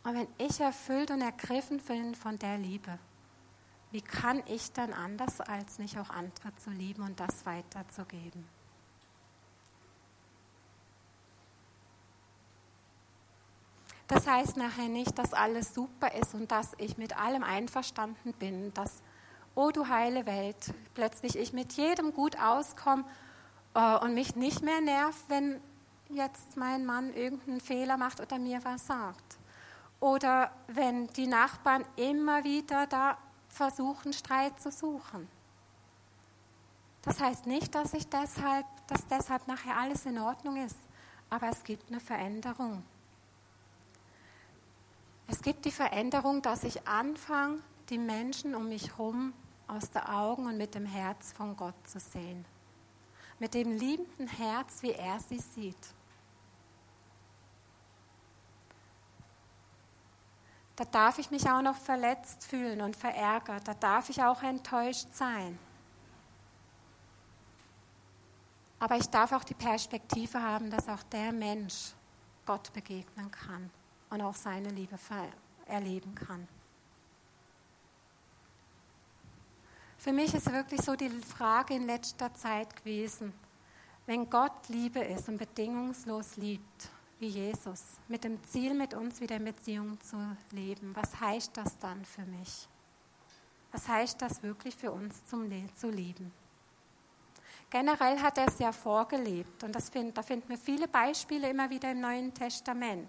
und 0.03 0.16
wenn 0.16 0.29
ich 0.37 0.61
erfüllt 0.61 1.11
und 1.11 1.23
ergriffen 1.23 1.79
bin 1.79 2.14
von 2.14 2.38
der 2.38 2.59
Liebe, 2.59 2.99
wie 3.90 4.03
kann 4.03 4.42
ich 4.49 4.70
dann 4.73 4.92
anders, 4.92 5.40
als 5.40 5.79
nicht 5.79 5.97
auch 5.97 6.11
andere 6.11 6.55
zu 6.57 6.68
lieben 6.68 7.05
und 7.05 7.18
das 7.18 7.47
weiterzugeben? 7.47 8.54
Das 14.07 14.27
heißt 14.27 14.57
nachher 14.57 14.88
nicht, 14.88 15.19
dass 15.19 15.33
alles 15.33 15.75
super 15.75 16.12
ist 16.14 16.35
und 16.35 16.51
dass 16.51 16.73
ich 16.77 16.99
mit 16.99 17.19
allem 17.19 17.43
einverstanden 17.43 18.35
bin, 18.35 18.73
dass, 18.75 19.03
oh 19.55 19.71
du 19.71 19.88
heile 19.88 20.27
Welt, 20.27 20.75
plötzlich 20.95 21.37
ich 21.37 21.53
mit 21.53 21.73
jedem 21.73 22.12
gut 22.12 22.38
auskomme 22.38 23.05
äh, 23.75 23.97
und 23.99 24.14
mich 24.14 24.37
nicht 24.37 24.62
mehr 24.62 24.83
nervt, 24.83 25.25
wenn 25.29 25.61
jetzt 26.11 26.57
mein 26.57 26.85
Mann 26.85 27.14
irgendeinen 27.14 27.61
Fehler 27.61 27.97
macht 27.97 28.21
oder 28.21 28.38
mir 28.38 28.62
was 28.64 28.87
sagt. 28.87 29.38
Oder 30.01 30.51
wenn 30.69 31.07
die 31.09 31.27
Nachbarn 31.27 31.85
immer 31.97 32.45
wieder 32.45 32.87
da 32.87 33.17
versuchen, 33.49 34.12
Streit 34.12 34.61
zu 34.61 34.71
suchen. 34.71 35.29
Das 37.03 37.21
heißt 37.21 37.47
nicht, 37.47 37.75
dass, 37.75 37.95
ich 37.95 38.09
deshalb, 38.09 38.67
dass 38.87 39.07
deshalb 39.07 39.47
nachher 39.47 39.79
alles 39.79 40.05
in 40.05 40.19
Ordnung 40.19 40.57
ist, 40.57 40.77
aber 41.31 41.49
es 41.49 41.62
gibt 41.62 41.88
eine 41.90 42.01
Veränderung. 42.01 42.83
Es 45.27 45.41
gibt 45.41 45.65
die 45.65 45.71
Veränderung, 45.71 46.43
dass 46.43 46.65
ich 46.65 46.87
anfange, 46.87 47.61
die 47.89 47.99
Menschen 47.99 48.55
um 48.55 48.69
mich 48.69 48.91
herum 48.91 49.33
aus 49.67 49.91
den 49.91 50.03
Augen 50.03 50.47
und 50.47 50.59
mit 50.59 50.75
dem 50.75 50.87
Herz 50.87 51.33
von 51.33 51.57
Gott 51.57 51.75
zu 51.85 51.99
sehen. 51.99 52.45
Mit 53.39 53.55
dem 53.55 53.77
liebenden 53.77 54.29
Herz, 54.29 54.83
wie 54.83 54.93
er 54.93 55.19
sie 55.21 55.39
sieht. 55.39 55.95
Da 60.77 60.85
darf 60.85 61.19
ich 61.19 61.31
mich 61.31 61.49
auch 61.49 61.63
noch 61.63 61.77
verletzt 61.77 62.45
fühlen 62.45 62.81
und 62.81 62.97
verärgert. 62.97 63.67
Da 63.67 63.75
darf 63.75 64.11
ich 64.11 64.23
auch 64.23 64.43
enttäuscht 64.43 65.09
sein. 65.13 65.59
Aber 68.81 68.97
ich 68.97 69.07
darf 69.07 69.33
auch 69.33 69.45
die 69.45 69.55
Perspektive 69.55 70.43
haben, 70.43 70.71
dass 70.71 70.89
auch 70.89 71.03
der 71.05 71.33
Mensch 71.33 71.93
Gott 72.45 72.73
begegnen 72.73 73.31
kann 73.31 73.71
und 74.11 74.23
auch 74.23 74.35
seine 74.35 74.69
Liebe 74.71 74.99
erleben 75.67 76.14
kann. 76.14 76.47
Für 79.99 80.12
mich 80.12 80.35
ist 80.35 80.53
wirklich 80.53 80.83
so 80.83 80.97
die 80.97 81.09
Frage 81.09 81.75
in 81.75 81.87
letzter 81.87 82.35
Zeit 82.35 82.77
gewesen, 82.77 83.33
wenn 84.07 84.29
Gott 84.29 84.69
Liebe 84.69 85.01
ist 85.01 85.29
und 85.31 85.38
bedingungslos 85.38 86.37
liebt, 86.37 86.90
wie 87.19 87.29
Jesus, 87.29 87.83
mit 88.09 88.23
dem 88.23 88.43
Ziel, 88.45 88.75
mit 88.75 88.93
uns 88.93 89.21
wieder 89.21 89.37
in 89.37 89.47
Beziehung 89.47 89.99
zu 90.03 90.19
leben, 90.51 90.95
was 90.95 91.19
heißt 91.19 91.57
das 91.57 91.79
dann 91.79 92.05
für 92.05 92.27
mich? 92.27 92.69
Was 93.73 93.88
heißt 93.88 94.21
das 94.21 94.43
wirklich 94.43 94.77
für 94.77 94.93
uns 94.93 95.25
zum 95.25 95.49
Le 95.49 95.67
zu 95.75 95.88
lieben? 95.88 96.31
Generell 97.71 98.21
hat 98.21 98.37
er 98.38 98.49
es 98.49 98.59
ja 98.59 98.73
vorgelebt 98.73 99.64
und 99.64 99.75
das 99.75 99.88
find, 99.88 100.17
da 100.17 100.23
finden 100.23 100.49
wir 100.49 100.59
viele 100.59 100.87
Beispiele 100.87 101.49
immer 101.49 101.71
wieder 101.71 101.90
im 101.90 102.01
Neuen 102.01 102.35
Testament. 102.35 103.09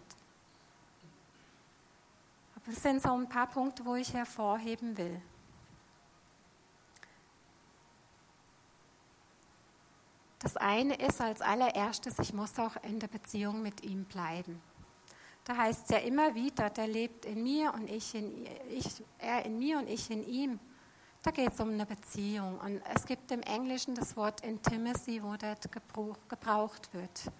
Es 2.67 2.81
sind 2.81 3.01
so 3.01 3.13
ein 3.13 3.29
paar 3.29 3.47
Punkte, 3.47 3.85
wo 3.85 3.95
ich 3.95 4.13
hervorheben 4.13 4.97
will. 4.97 5.21
Das 10.39 10.57
eine 10.57 10.95
ist 10.95 11.21
als 11.21 11.41
allererstes, 11.41 12.19
ich 12.19 12.33
muss 12.33 12.57
auch 12.59 12.75
in 12.83 12.99
der 12.99 13.07
Beziehung 13.07 13.61
mit 13.61 13.83
ihm 13.83 14.05
bleiben. 14.05 14.61
Da 15.43 15.57
heißt 15.57 15.83
es 15.83 15.89
ja 15.89 15.97
immer 15.97 16.33
wieder, 16.33 16.71
der 16.71 16.87
lebt 16.87 17.25
in 17.25 17.43
mir 17.43 17.71
und 17.73 17.87
ich 17.89 18.15
in 18.15 18.47
ich, 18.69 19.03
er 19.19 19.45
in 19.45 19.59
mir 19.59 19.77
und 19.77 19.87
ich 19.87 20.09
in 20.09 20.27
ihm. 20.27 20.59
Da 21.21 21.31
geht 21.31 21.53
es 21.53 21.59
um 21.59 21.69
eine 21.69 21.85
Beziehung. 21.85 22.59
Und 22.59 22.81
es 22.93 23.05
gibt 23.05 23.31
im 23.31 23.41
Englischen 23.41 23.93
das 23.95 24.15
Wort 24.17 24.41
Intimacy, 24.41 25.21
wo 25.23 25.35
das 25.35 25.59
gebraucht 26.29 26.93
wird. 26.93 27.31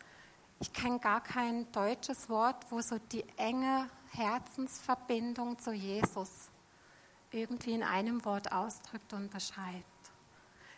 Ich 0.60 0.72
kenne 0.72 1.00
gar 1.00 1.22
kein 1.22 1.72
deutsches 1.72 2.30
Wort, 2.30 2.66
wo 2.72 2.82
so 2.82 2.98
die 3.12 3.24
enge 3.38 3.90
Herzensverbindung 4.18 5.60
zu 5.60 5.72
Jesus 5.72 6.50
irgendwie 7.32 7.74
in 7.74 7.84
einem 7.84 8.24
Wort 8.26 8.52
ausdrückt 8.52 9.14
und 9.14 9.30
beschreibt. 9.32 9.86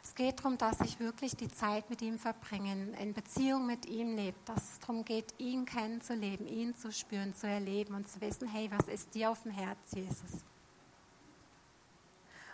Es 0.03 0.15
geht 0.15 0.39
darum, 0.39 0.57
dass 0.57 0.79
ich 0.81 0.99
wirklich 0.99 1.35
die 1.35 1.49
Zeit 1.49 1.89
mit 1.89 2.01
ihm 2.01 2.17
verbringe, 2.17 2.95
in 2.97 3.13
Beziehung 3.13 3.65
mit 3.65 3.85
ihm 3.85 4.15
lebe, 4.15 4.37
dass 4.45 4.71
es 4.71 4.79
darum 4.79 5.03
geht, 5.03 5.33
ihn 5.37 5.65
kennenzulernen, 5.65 6.47
ihn 6.47 6.75
zu 6.75 6.93
spüren, 6.93 7.35
zu 7.35 7.45
erleben 7.45 7.93
und 7.93 8.07
zu 8.07 8.21
wissen, 8.21 8.47
hey, 8.47 8.71
was 8.71 8.87
ist 8.87 9.13
dir 9.13 9.29
auf 9.29 9.43
dem 9.43 9.51
Herz, 9.51 9.77
Jesus? 9.91 10.45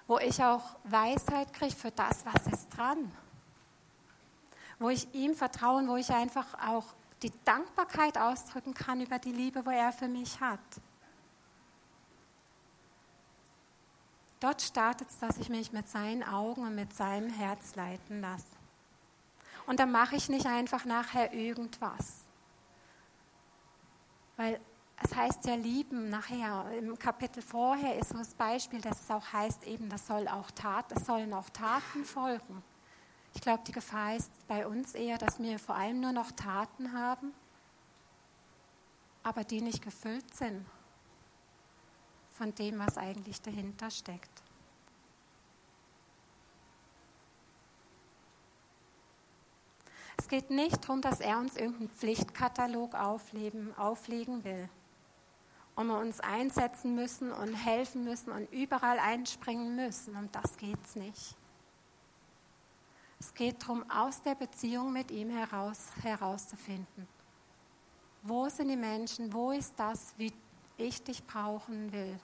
Wo 0.08 0.18
ich 0.18 0.44
auch 0.44 0.64
Weisheit 0.84 1.54
kriege 1.54 1.76
für 1.76 1.92
das, 1.92 2.26
was 2.26 2.52
ist 2.52 2.70
dran. 2.70 3.12
Wo 4.80 4.90
ich 4.90 5.14
ihm 5.14 5.36
vertraue, 5.36 5.88
wo 5.88 5.96
ich 5.96 6.10
einfach 6.10 6.56
auch 6.68 6.86
die 7.24 7.32
Dankbarkeit 7.46 8.18
ausdrücken 8.18 8.74
kann 8.74 9.02
über 9.02 9.18
die 9.18 9.32
Liebe, 9.32 9.66
wo 9.66 9.70
er 9.70 9.92
für 9.92 10.08
mich 10.08 10.40
hat. 10.40 10.60
Dort 14.40 14.62
startet 14.62 15.10
es, 15.10 15.20
dass 15.20 15.38
ich 15.38 15.48
mich 15.48 15.72
mit 15.72 15.88
seinen 15.88 16.22
Augen 16.22 16.64
und 16.64 16.76
mit 16.76 16.94
seinem 16.94 17.30
Herz 17.30 17.76
leiten 17.76 18.20
lasse. 18.20 18.58
Und 19.66 19.80
dann 19.80 19.92
mache 19.92 20.18
ich 20.18 20.28
nicht 20.28 20.46
einfach 20.46 20.84
nachher 20.84 21.32
irgendwas. 21.34 22.26
Weil 24.36 24.60
es 25.02 25.16
heißt 25.16 25.46
ja 25.46 25.56
lieben 25.56 26.10
nachher. 26.10 26.70
Im 26.78 27.00
Kapitel 27.00 27.42
vorher 27.42 27.98
ist 27.98 28.10
so 28.10 28.18
das 28.18 28.34
Beispiel, 28.34 28.82
dass 28.82 29.04
es 29.04 29.12
auch 29.12 29.32
heißt, 29.32 29.64
eben, 29.66 29.90
das 29.90 30.08
soll 30.08 30.28
auch 30.28 30.52
Tat, 30.52 30.92
es 30.92 31.06
sollen 31.06 31.34
auch 31.34 31.50
Taten 31.50 32.04
folgen. 32.04 32.62
Ich 33.34 33.42
glaube, 33.42 33.64
die 33.66 33.72
Gefahr 33.72 34.16
ist 34.16 34.32
bei 34.48 34.66
uns 34.68 34.94
eher, 34.94 35.18
dass 35.18 35.40
wir 35.40 35.60
vor 35.60 35.76
allem 35.76 36.00
nur 36.00 36.12
noch 36.12 36.32
Taten 36.32 36.94
haben, 36.94 37.34
aber 39.24 39.44
die 39.44 39.62
nicht 39.62 39.82
gefüllt 39.82 40.34
sind 40.36 40.66
von 42.32 42.54
dem, 42.56 42.80
was 42.80 42.98
eigentlich 42.98 43.42
dahinter 43.42 43.90
steckt. 43.90 44.44
Es 50.18 50.28
geht 50.28 50.50
nicht 50.50 50.84
darum, 50.84 51.02
dass 51.02 51.20
er 51.20 51.38
uns 51.38 51.56
irgendeinen 51.56 51.90
Pflichtkatalog 51.90 52.96
aufleben, 52.96 53.76
auflegen 53.78 54.44
will 54.44 54.70
und 55.76 55.88
wir 55.88 55.98
uns 55.98 56.20
einsetzen 56.20 56.96
müssen 56.96 57.32
und 57.32 57.54
helfen 57.54 58.04
müssen 58.04 58.32
und 58.32 58.52
überall 58.52 59.00
einspringen 59.00 59.76
müssen. 59.76 60.16
Um 60.16 60.32
das 60.32 60.58
geht 60.58 60.80
es 60.86 60.96
nicht. 60.96 61.36
Es 63.26 63.34
geht 63.34 63.64
darum, 63.64 63.90
aus 63.90 64.22
der 64.22 64.36
Beziehung 64.36 64.92
mit 64.92 65.10
ihm 65.10 65.30
heraus, 65.30 65.80
herauszufinden. 66.02 67.08
Wo 68.22 68.50
sind 68.50 68.68
die 68.68 68.76
Menschen? 68.76 69.32
Wo 69.32 69.52
ist 69.52 69.74
das, 69.78 70.14
wie 70.18 70.34
ich 70.76 71.02
dich 71.02 71.26
brauchen 71.26 71.90
will? 71.94 72.20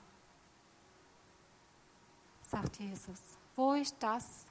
Sagt 2.42 2.80
Jesus. 2.80 3.22
Wo 3.56 3.74
ist 3.74 3.96
das, 4.02 4.46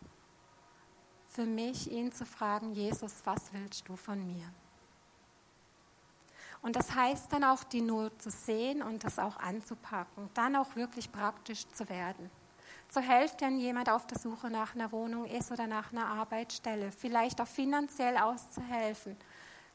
für 1.29 1.45
mich, 1.45 1.91
ihn 1.93 2.11
zu 2.13 2.25
fragen, 2.25 2.73
Jesus, 2.73 3.21
was 3.25 3.53
willst 3.53 3.87
du 3.87 3.95
von 3.95 4.27
mir? 4.27 4.51
Und 6.63 6.77
das 6.77 6.95
heißt 6.95 7.31
dann 7.31 7.45
auch, 7.45 7.63
die 7.63 7.83
Not 7.83 8.23
zu 8.23 8.31
sehen 8.31 8.83
und 8.83 9.05
das 9.05 9.19
auch 9.19 9.37
anzupacken, 9.37 10.31
dann 10.33 10.57
auch 10.57 10.75
wirklich 10.77 11.13
praktisch 11.13 11.69
zu 11.69 11.87
werden. 11.91 12.31
Zu 12.89 13.01
helfen, 13.01 13.37
wenn 13.41 13.59
jemand 13.59 13.91
auf 13.91 14.07
der 14.07 14.19
Suche 14.19 14.51
nach 14.51 14.75
einer 14.75 14.91
Wohnung 14.93 15.27
ist 15.27 15.53
oder 15.53 15.67
nach 15.67 15.93
einer 15.93 16.07
Arbeitsstelle, 16.07 16.91
vielleicht 16.91 17.41
auch 17.41 17.47
finanziell 17.47 18.17
auszuhelfen, 18.17 19.17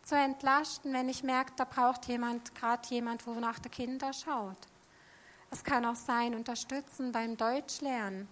zu 0.01 0.15
entlasten, 0.15 0.91
wenn 0.93 1.07
ich 1.09 1.23
merke, 1.23 1.53
da 1.55 1.65
braucht 1.65 2.05
jemand, 2.05 2.55
gerade 2.55 2.87
jemand, 2.89 3.25
wo 3.27 3.33
nach 3.33 3.59
der 3.59 3.71
Kinder 3.71 4.11
schaut. 4.13 4.57
Es 5.51 5.63
kann 5.63 5.85
auch 5.85 5.95
sein, 5.95 6.33
unterstützen 6.33 7.11
beim 7.11 7.37
Deutschlernen, 7.37 8.27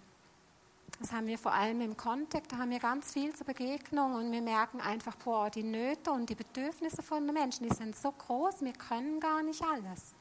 das 1.00 1.12
haben 1.12 1.26
wir 1.26 1.38
vor 1.38 1.52
allem 1.52 1.80
im 1.80 1.96
Kontakt, 1.96 2.52
da 2.52 2.58
haben 2.58 2.70
wir 2.70 2.78
ganz 2.78 3.12
viel 3.12 3.34
zur 3.34 3.46
Begegnung 3.46 4.14
und 4.14 4.30
wir 4.30 4.42
merken 4.42 4.80
einfach, 4.80 5.16
boah, 5.16 5.50
die 5.50 5.62
Nöte 5.62 6.12
und 6.12 6.28
die 6.28 6.34
Bedürfnisse 6.34 7.02
von 7.02 7.26
den 7.26 7.34
Menschen, 7.34 7.68
die 7.68 7.74
sind 7.74 7.96
so 7.96 8.12
groß, 8.12 8.62
wir 8.62 8.72
können 8.72 9.18
gar 9.18 9.42
nicht 9.42 9.62
alles. 9.62 10.14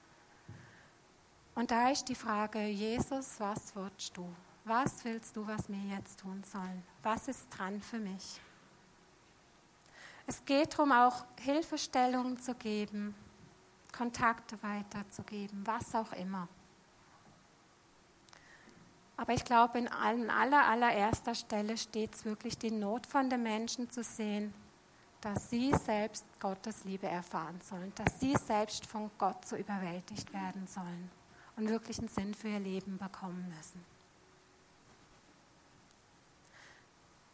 Und 1.54 1.70
da 1.70 1.90
ist 1.90 2.08
die 2.10 2.16
Frage, 2.16 2.66
Jesus, 2.66 3.40
was 3.40 3.76
willst 3.76 4.16
du? 4.18 4.28
Was 4.64 5.04
willst 5.04 5.36
du, 5.36 5.48
was 5.48 5.68
wir 5.70 5.96
jetzt 5.96 6.20
tun 6.20 6.44
sollen? 6.44 6.84
Was 7.02 7.28
ist 7.28 7.48
dran 7.50 7.82
für 7.82 8.00
mich? 8.00 8.40
Es 10.28 10.46
geht 10.46 10.74
darum, 10.74 10.92
auch 10.92 11.26
Hilfestellungen 11.40 12.38
zu 12.38 12.54
geben, 12.56 13.16
Kontakte 13.92 14.62
weiterzugeben, 14.62 15.66
was 15.66 15.96
auch 15.96 16.14
immer. 16.14 16.48
Aber 19.18 19.34
ich 19.34 19.44
glaube, 19.44 19.80
in 19.80 19.88
aller, 19.88 20.66
allererster 20.66 21.36
Stelle 21.36 21.78
steht 21.78 22.16
es 22.16 22.26
wirklich, 22.26 22.58
die 22.58 22.72
Not 22.72 23.06
von 23.06 23.30
den 23.30 23.44
Menschen 23.44 23.90
zu 23.90 24.04
sehen, 24.04 24.54
dass 25.22 25.50
sie 25.50 25.72
selbst 25.74 26.26
Gottes 26.40 26.84
Liebe 26.86 27.08
erfahren 27.08 27.60
sollen, 27.62 27.94
dass 27.96 28.20
sie 28.20 28.36
selbst 28.36 28.86
von 28.88 29.12
Gott 29.18 29.46
so 29.46 29.56
überwältigt 29.56 30.34
werden 30.34 30.66
sollen 30.66 31.12
und 31.56 31.70
wirklich 31.70 32.00
einen 32.00 32.08
Sinn 32.08 32.34
für 32.34 32.48
ihr 32.48 32.60
Leben 32.60 32.98
bekommen 32.98 33.54
müssen. 33.56 33.91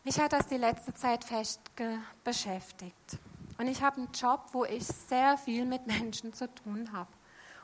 Mich 0.08 0.22
hat 0.22 0.32
das 0.32 0.48
die 0.48 0.56
letzte 0.56 0.94
Zeit 0.94 1.26
fest 1.26 1.60
beschäftigt. 2.24 3.20
Und 3.58 3.68
ich 3.68 3.82
habe 3.82 3.98
einen 3.98 4.12
Job, 4.14 4.40
wo 4.54 4.64
ich 4.64 4.88
sehr 4.88 5.38
viel 5.38 5.66
mit 5.66 5.86
Menschen 5.86 6.32
zu 6.32 6.48
tun 6.48 6.94
habe. 6.94 7.10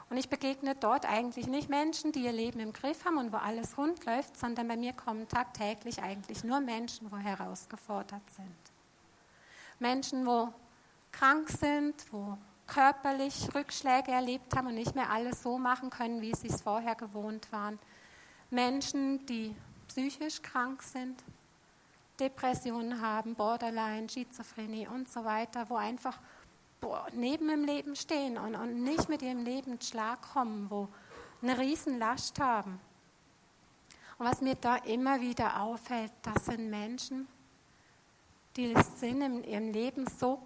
Und 0.10 0.18
ich 0.18 0.28
begegne 0.28 0.76
dort 0.76 1.06
eigentlich 1.06 1.48
nicht 1.48 1.70
Menschen, 1.70 2.12
die 2.12 2.26
ihr 2.26 2.34
Leben 2.34 2.60
im 2.60 2.74
Griff 2.74 3.06
haben 3.06 3.18
und 3.18 3.32
wo 3.32 3.38
alles 3.38 3.78
rund 3.78 4.04
läuft, 4.04 4.36
sondern 4.36 4.68
bei 4.68 4.76
mir 4.76 4.92
kommen 4.92 5.26
tagtäglich 5.30 6.04
eigentlich 6.04 6.44
nur 6.44 6.60
Menschen, 6.60 7.10
wo 7.14 7.16
herausgefordert 7.16 8.30
sind. 8.36 8.58
Menschen, 9.80 10.26
wo 10.26 10.54
krank 11.14 11.48
sind, 11.48 11.96
wo 12.12 12.38
körperlich 12.68 13.56
Rückschläge 13.56 14.12
erlebt 14.12 14.54
haben 14.54 14.68
und 14.68 14.76
nicht 14.76 14.96
mehr 14.96 15.10
alles 15.12 15.44
so 15.44 15.58
machen 15.58 15.90
können, 15.90 16.20
wie 16.20 16.36
sie 16.36 16.50
es 16.50 16.62
vorher 16.62 16.96
gewohnt 16.96 17.50
waren. 17.54 17.80
Menschen, 18.50 19.26
die 19.28 19.56
psychisch 19.88 20.42
krank 20.42 20.84
sind, 20.84 21.24
Depressionen 22.19 23.02
haben, 23.02 23.36
Borderline, 23.36 24.10
Schizophrenie 24.10 24.88
und 24.88 25.10
so 25.10 25.23
weiter, 25.26 25.69
wo 25.69 25.76
einfach 25.76 26.19
boah, 26.80 27.08
neben 27.13 27.47
dem 27.47 27.63
Leben 27.63 27.95
stehen 27.95 28.38
und, 28.38 28.56
und 28.56 28.84
nicht 28.84 29.10
mit 29.10 29.21
ihrem 29.21 29.43
Leben 29.43 29.80
Schlag 29.82 30.21
kommen, 30.21 30.69
wo 30.69 30.89
eine 31.41 31.58
Riesenlast 31.58 32.39
haben. 32.39 32.80
Und 34.17 34.26
was 34.26 34.41
mir 34.41 34.56
da 34.56 34.76
immer 34.78 35.19
wieder 35.19 35.62
auffällt, 35.62 36.12
das 36.21 36.45
sind 36.45 36.69
Menschen, 36.69 37.28
die 38.56 38.76
sind 38.97 39.21
in 39.21 39.43
ihrem 39.43 39.71
Leben 39.71 40.06
so 40.08 40.41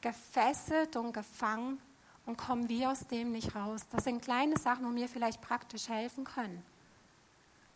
gefesselt 0.00 0.96
und 0.96 1.12
gefangen 1.12 1.80
und 2.26 2.36
kommen 2.36 2.68
wie 2.68 2.86
aus 2.86 3.06
dem 3.06 3.32
nicht 3.32 3.54
raus. 3.54 3.86
Das 3.90 4.04
sind 4.04 4.22
kleine 4.22 4.58
Sachen, 4.58 4.84
wo 4.84 4.90
mir 4.90 5.08
vielleicht 5.08 5.40
praktisch 5.40 5.88
helfen 5.88 6.24
können. 6.24 6.64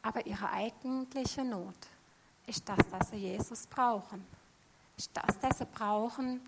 Aber 0.02 0.26
ihre 0.26 0.50
eigentliche 0.50 1.44
Not 1.44 1.76
ist 2.50 2.68
das, 2.68 2.78
dass 2.90 3.10
sie 3.10 3.16
Jesus 3.16 3.66
brauchen. 3.66 4.26
ist 4.96 5.10
das, 5.14 5.38
das 5.38 5.58
sie 5.58 5.66
brauchen, 5.66 6.40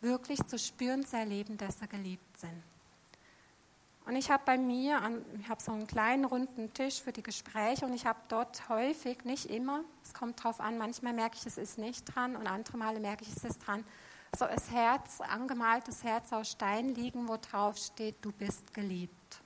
wirklich 0.00 0.44
zu 0.44 0.58
spüren, 0.58 1.04
zu 1.04 1.16
erleben, 1.16 1.56
dass 1.56 1.78
sie 1.78 1.88
geliebt 1.88 2.38
sind. 2.38 2.62
Und 4.04 4.16
ich 4.16 4.30
habe 4.30 4.42
bei 4.46 4.56
mir, 4.56 5.00
ich 5.40 5.48
habe 5.48 5.62
so 5.62 5.72
einen 5.72 5.86
kleinen 5.86 6.24
runden 6.24 6.72
Tisch 6.72 7.02
für 7.02 7.12
die 7.12 7.22
Gespräche 7.22 7.84
und 7.84 7.92
ich 7.92 8.06
habe 8.06 8.18
dort 8.28 8.68
häufig, 8.68 9.24
nicht 9.24 9.46
immer, 9.46 9.84
es 10.02 10.14
kommt 10.14 10.38
darauf 10.38 10.60
an, 10.60 10.78
manchmal 10.78 11.12
merke 11.12 11.36
ich, 11.36 11.46
es 11.46 11.58
ist 11.58 11.78
nicht 11.78 12.04
dran 12.04 12.36
und 12.36 12.46
andere 12.46 12.78
Male 12.78 13.00
merke 13.00 13.24
ich, 13.24 13.36
es 13.36 13.44
ist 13.44 13.58
dran, 13.66 13.84
so 14.36 14.44
ein 14.44 14.60
Herz, 14.70 15.20
angemaltes 15.20 16.04
Herz 16.04 16.32
aus 16.32 16.50
Stein 16.50 16.94
liegen, 16.94 17.28
wo 17.28 17.36
drauf 17.36 17.76
steht, 17.76 18.16
du 18.22 18.32
bist 18.32 18.72
geliebt. 18.72 19.40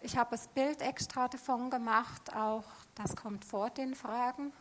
Ich 0.00 0.16
habe 0.16 0.30
das 0.32 0.48
Bild 0.48 0.80
extra 0.82 1.28
davon 1.28 1.70
gemacht, 1.70 2.34
auch 2.34 2.64
das 2.94 3.16
kommt 3.16 3.44
vor 3.44 3.70
den 3.70 3.94
Fragen. 3.94 4.52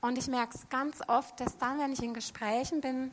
Und 0.00 0.16
ich 0.16 0.28
merke 0.28 0.56
es 0.56 0.68
ganz 0.68 1.00
oft, 1.08 1.38
dass 1.40 1.58
dann, 1.58 1.78
wenn 1.78 1.92
ich 1.92 2.02
in 2.02 2.14
Gesprächen 2.14 2.80
bin, 2.80 3.10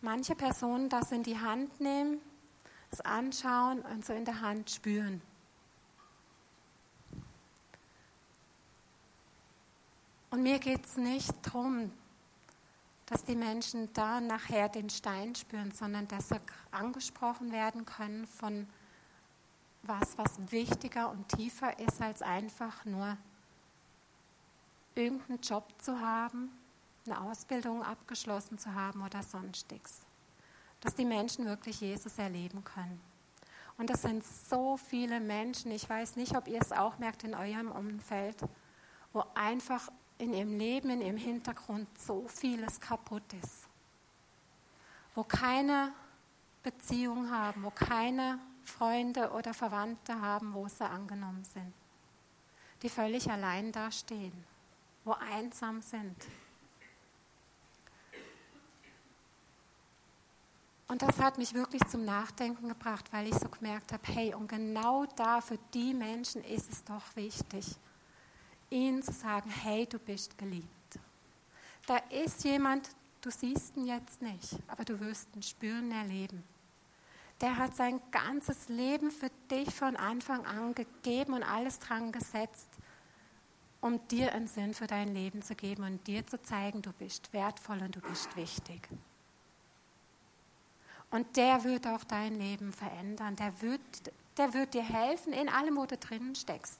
manche 0.00 0.34
Personen 0.34 0.88
das 0.88 1.10
in 1.12 1.22
die 1.22 1.38
Hand 1.38 1.80
nehmen, 1.80 2.20
es 2.90 3.00
anschauen 3.00 3.80
und 3.80 4.04
so 4.04 4.12
in 4.12 4.24
der 4.24 4.40
Hand 4.40 4.70
spüren. 4.70 5.22
Und 10.30 10.42
mir 10.42 10.58
geht 10.58 10.84
es 10.84 10.96
nicht 10.96 11.32
darum, 11.42 11.90
dass 13.06 13.24
die 13.24 13.36
Menschen 13.36 13.90
da 13.94 14.20
nachher 14.20 14.68
den 14.68 14.90
Stein 14.90 15.34
spüren, 15.34 15.72
sondern 15.72 16.06
dass 16.08 16.28
sie 16.28 16.40
angesprochen 16.70 17.52
werden 17.52 17.86
können 17.86 18.26
von 18.26 18.68
was, 19.82 20.18
was 20.18 20.50
wichtiger 20.50 21.10
und 21.10 21.28
tiefer 21.28 21.78
ist, 21.78 22.00
als 22.00 22.22
einfach 22.22 22.84
nur 22.84 23.16
irgendeinen 24.94 25.40
Job 25.40 25.64
zu 25.78 26.00
haben, 26.00 26.50
eine 27.06 27.20
Ausbildung 27.20 27.82
abgeschlossen 27.82 28.58
zu 28.58 28.74
haben 28.74 29.02
oder 29.02 29.22
sonstiges. 29.22 30.02
Dass 30.80 30.94
die 30.94 31.04
Menschen 31.04 31.46
wirklich 31.46 31.80
Jesus 31.80 32.18
erleben 32.18 32.62
können. 32.64 33.00
Und 33.78 33.90
das 33.90 34.02
sind 34.02 34.24
so 34.24 34.76
viele 34.76 35.20
Menschen, 35.20 35.70
ich 35.70 35.88
weiß 35.88 36.16
nicht, 36.16 36.36
ob 36.36 36.48
ihr 36.48 36.60
es 36.60 36.72
auch 36.72 36.98
merkt 36.98 37.22
in 37.22 37.34
eurem 37.34 37.70
Umfeld, 37.70 38.36
wo 39.12 39.24
einfach 39.34 39.88
in 40.18 40.34
ihrem 40.34 40.58
Leben, 40.58 40.90
in 40.90 41.00
ihrem 41.00 41.16
Hintergrund 41.16 41.86
so 41.98 42.26
vieles 42.26 42.80
kaputt 42.80 43.32
ist. 43.40 43.68
Wo 45.14 45.22
keine 45.22 45.92
Beziehung 46.62 47.30
haben, 47.30 47.62
wo 47.62 47.70
keine 47.70 48.40
Freunde 48.68 49.30
oder 49.32 49.54
Verwandte 49.54 50.20
haben, 50.20 50.54
wo 50.54 50.68
sie 50.68 50.84
angenommen 50.84 51.44
sind. 51.44 51.72
Die 52.82 52.88
völlig 52.88 53.30
allein 53.30 53.72
dastehen, 53.72 54.44
wo 55.04 55.12
einsam 55.12 55.82
sind. 55.82 56.16
Und 60.86 61.02
das 61.02 61.18
hat 61.18 61.36
mich 61.36 61.52
wirklich 61.52 61.84
zum 61.88 62.04
Nachdenken 62.04 62.68
gebracht, 62.68 63.12
weil 63.12 63.28
ich 63.28 63.34
so 63.34 63.48
gemerkt 63.48 63.92
habe, 63.92 64.02
hey, 64.06 64.34
und 64.34 64.48
genau 64.48 65.04
da 65.16 65.40
für 65.40 65.58
die 65.74 65.92
Menschen 65.92 66.42
ist 66.44 66.72
es 66.72 66.82
doch 66.82 67.14
wichtig, 67.14 67.76
ihnen 68.70 69.02
zu 69.02 69.12
sagen, 69.12 69.50
hey, 69.50 69.86
du 69.86 69.98
bist 69.98 70.38
geliebt. 70.38 70.68
Da 71.86 71.98
ist 72.10 72.42
jemand, 72.44 72.88
du 73.20 73.30
siehst 73.30 73.76
ihn 73.76 73.86
jetzt 73.86 74.22
nicht, 74.22 74.56
aber 74.66 74.84
du 74.84 74.98
wirst 75.00 75.28
ihn 75.36 75.42
spüren, 75.42 75.90
erleben. 75.90 76.42
Der 77.40 77.56
hat 77.56 77.76
sein 77.76 78.00
ganzes 78.10 78.68
Leben 78.68 79.10
für 79.10 79.30
dich 79.50 79.72
von 79.72 79.96
Anfang 79.96 80.44
an 80.44 80.74
gegeben 80.74 81.34
und 81.34 81.44
alles 81.44 81.78
dran 81.78 82.10
gesetzt, 82.10 82.68
um 83.80 84.06
dir 84.08 84.32
einen 84.32 84.48
Sinn 84.48 84.74
für 84.74 84.88
dein 84.88 85.14
Leben 85.14 85.42
zu 85.42 85.54
geben 85.54 85.84
und 85.84 86.04
dir 86.06 86.26
zu 86.26 86.42
zeigen, 86.42 86.82
du 86.82 86.92
bist 86.92 87.32
wertvoll 87.32 87.80
und 87.80 87.94
du 87.94 88.00
bist 88.00 88.34
wichtig. 88.36 88.88
Und 91.10 91.36
der 91.36 91.64
wird 91.64 91.86
auch 91.86 92.04
dein 92.04 92.34
Leben 92.34 92.72
verändern. 92.72 93.36
Der 93.36 93.62
wird, 93.62 93.80
der 94.36 94.52
wird 94.52 94.74
dir 94.74 94.82
helfen 94.82 95.32
in 95.32 95.48
allem, 95.48 95.76
wo 95.76 95.86
du 95.86 95.96
drinnen 95.96 96.34
steckst. 96.34 96.78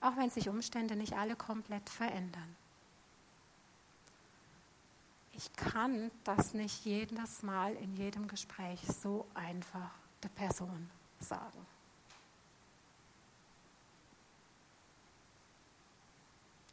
Auch 0.00 0.16
wenn 0.16 0.30
sich 0.30 0.48
Umstände 0.48 0.96
nicht 0.96 1.12
alle 1.12 1.36
komplett 1.36 1.90
verändern. 1.90 2.56
Ich 5.32 5.52
kann 5.54 6.10
das 6.24 6.54
nicht 6.54 6.84
jedes 6.84 7.42
Mal 7.42 7.74
in 7.76 7.96
jedem 7.96 8.28
Gespräch 8.28 8.80
so 9.02 9.26
einfach 9.34 9.90
der 10.22 10.28
Person 10.28 10.90
sagen. 11.18 11.66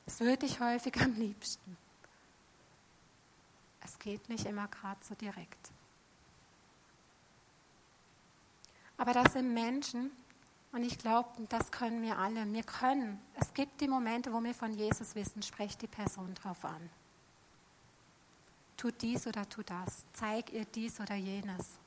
Das 0.05 0.19
würde 0.19 0.45
ich 0.45 0.59
häufig 0.59 0.99
am 1.01 1.13
liebsten. 1.13 1.77
Es 3.83 3.97
geht 3.99 4.27
nicht 4.29 4.45
immer 4.45 4.67
gerade 4.67 5.03
so 5.03 5.15
direkt. 5.15 5.71
Aber 8.97 9.13
das 9.13 9.33
sind 9.33 9.53
Menschen, 9.53 10.11
und 10.71 10.83
ich 10.83 10.97
glaube, 10.97 11.29
das 11.49 11.71
können 11.71 12.01
wir 12.01 12.17
alle. 12.17 12.51
Wir 12.53 12.63
können. 12.63 13.19
Es 13.35 13.53
gibt 13.53 13.81
die 13.81 13.87
Momente, 13.87 14.31
wo 14.33 14.43
wir 14.43 14.53
von 14.53 14.73
Jesus 14.73 15.15
wissen, 15.15 15.41
sprecht 15.41 15.81
die 15.81 15.87
Person 15.87 16.33
drauf 16.35 16.63
an. 16.65 16.89
Tut 18.77 19.01
dies 19.01 19.27
oder 19.27 19.47
tut 19.49 19.69
das. 19.69 20.05
Zeig 20.13 20.53
ihr 20.53 20.65
dies 20.65 20.99
oder 20.99 21.15
jenes. 21.15 21.77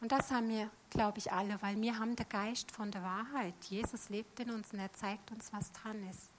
Und 0.00 0.10
das 0.12 0.30
haben 0.30 0.48
wir, 0.48 0.70
glaube 0.88 1.18
ich, 1.18 1.30
alle, 1.30 1.60
weil 1.60 1.80
wir 1.80 1.98
haben 1.98 2.16
den 2.16 2.28
Geist 2.28 2.72
von 2.72 2.90
der 2.90 3.02
Wahrheit. 3.02 3.54
Jesus 3.68 4.08
lebt 4.08 4.40
in 4.40 4.50
uns 4.50 4.72
und 4.72 4.78
er 4.78 4.92
zeigt 4.94 5.30
uns, 5.30 5.52
was 5.52 5.70
dran 5.72 6.02
ist. 6.08 6.32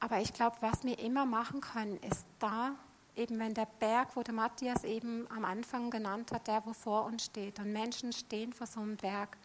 Aber 0.00 0.20
ich 0.20 0.32
glaube, 0.32 0.56
was 0.60 0.82
wir 0.82 0.98
immer 0.98 1.26
machen 1.26 1.60
können, 1.60 1.98
ist 1.98 2.26
da 2.38 2.74
eben 3.16 3.38
wenn 3.38 3.54
der 3.54 3.66
Berg, 3.66 4.16
wo 4.16 4.22
der 4.22 4.34
Matthias 4.34 4.84
eben 4.84 5.30
am 5.30 5.44
Anfang 5.44 5.90
genannt 5.90 6.32
hat, 6.32 6.46
der, 6.46 6.64
wo 6.64 6.72
vor 6.72 7.04
uns 7.04 7.26
steht, 7.26 7.58
und 7.58 7.72
Menschen 7.72 8.12
stehen 8.12 8.52
vor 8.52 8.66
so 8.66 8.80
einem 8.80 8.96
Berg, 8.96 9.36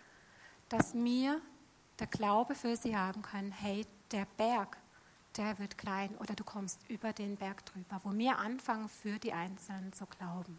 dass 0.69 0.93
wir 0.93 1.41
der 1.99 2.07
Glaube 2.07 2.55
für 2.55 2.75
sie 2.75 2.95
haben 2.95 3.21
können, 3.21 3.51
hey, 3.51 3.85
der 4.11 4.25
Berg, 4.37 4.77
der 5.37 5.59
wird 5.59 5.77
klein 5.77 6.15
oder 6.17 6.33
du 6.33 6.43
kommst 6.43 6.79
über 6.89 7.13
den 7.13 7.37
Berg 7.37 7.65
drüber, 7.65 8.01
wo 8.03 8.11
wir 8.17 8.37
anfangen, 8.39 8.89
für 8.89 9.19
die 9.19 9.33
Einzelnen 9.33 9.93
zu 9.93 10.05
glauben. 10.05 10.57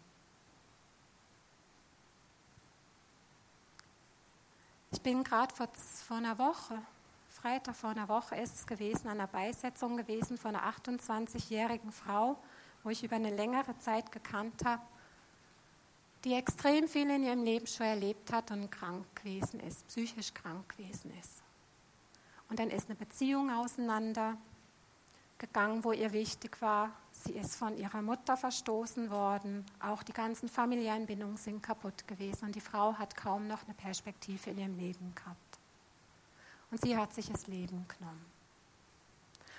Ich 4.91 5.01
bin 5.01 5.23
gerade 5.23 5.53
vor, 5.53 5.67
vor 6.07 6.17
einer 6.17 6.37
Woche, 6.37 6.81
Freitag 7.29 7.75
vor 7.75 7.91
einer 7.91 8.09
Woche 8.09 8.35
ist 8.35 8.55
es 8.55 8.67
gewesen, 8.67 9.07
an 9.07 9.19
einer 9.19 9.27
Beisetzung 9.27 9.97
gewesen 9.97 10.37
von 10.37 10.55
einer 10.55 10.73
28-jährigen 10.73 11.91
Frau, 11.91 12.37
wo 12.83 12.89
ich 12.89 13.03
über 13.03 13.15
eine 13.15 13.35
längere 13.35 13.77
Zeit 13.77 14.11
gekannt 14.11 14.65
habe, 14.65 14.81
die 16.25 16.33
extrem 16.33 16.87
viel 16.87 17.09
in 17.09 17.23
ihrem 17.23 17.43
Leben 17.43 17.67
schon 17.67 17.85
erlebt 17.85 18.33
hat 18.33 18.51
und 18.51 18.71
krank 18.71 19.05
gewesen 19.15 19.59
ist, 19.59 19.87
psychisch 19.87 20.33
krank 20.33 20.75
gewesen 20.75 21.13
ist. 21.19 21.43
Und 22.49 22.59
dann 22.59 22.71
ist 22.71 22.89
eine 22.89 22.95
Beziehung 22.95 23.51
auseinander 23.51 24.35
gegangen, 25.39 25.83
wo 25.83 25.91
ihr 25.91 26.13
wichtig 26.13 26.61
war. 26.61 26.91
Sie 27.11 27.33
ist 27.33 27.55
von 27.55 27.77
ihrer 27.77 28.01
Mutter 28.01 28.37
verstoßen 28.37 29.09
worden. 29.09 29.65
Auch 29.79 30.03
die 30.03 30.13
ganzen 30.13 30.47
familiären 30.47 31.05
Bindungen 31.05 31.37
sind 31.37 31.63
kaputt 31.63 32.07
gewesen. 32.07 32.45
Und 32.45 32.55
die 32.55 32.61
Frau 32.61 32.93
hat 32.93 33.15
kaum 33.15 33.47
noch 33.47 33.63
eine 33.63 33.73
Perspektive 33.73 34.51
in 34.51 34.59
ihrem 34.59 34.77
Leben 34.77 35.13
gehabt. 35.15 35.59
Und 36.71 36.81
sie 36.81 36.95
hat 36.95 37.13
sich 37.13 37.29
das 37.29 37.47
Leben 37.47 37.85
genommen. 37.87 38.25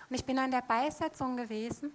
Und 0.08 0.16
ich 0.16 0.24
bin 0.24 0.38
an 0.38 0.50
der 0.50 0.62
Beisetzung 0.62 1.36
gewesen 1.36 1.92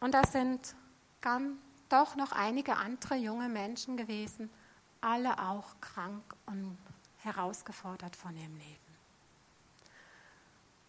und 0.00 0.12
da 0.12 0.24
sind 0.26 0.74
dann 1.22 1.58
doch 1.88 2.14
noch 2.16 2.32
einige 2.32 2.76
andere 2.76 3.14
junge 3.16 3.48
Menschen 3.48 3.96
gewesen, 3.96 4.50
alle 5.00 5.38
auch 5.38 5.80
krank 5.80 6.22
und 6.46 6.76
herausgefordert 7.18 8.16
von 8.16 8.36
ihrem 8.36 8.56
Leben. 8.56 8.81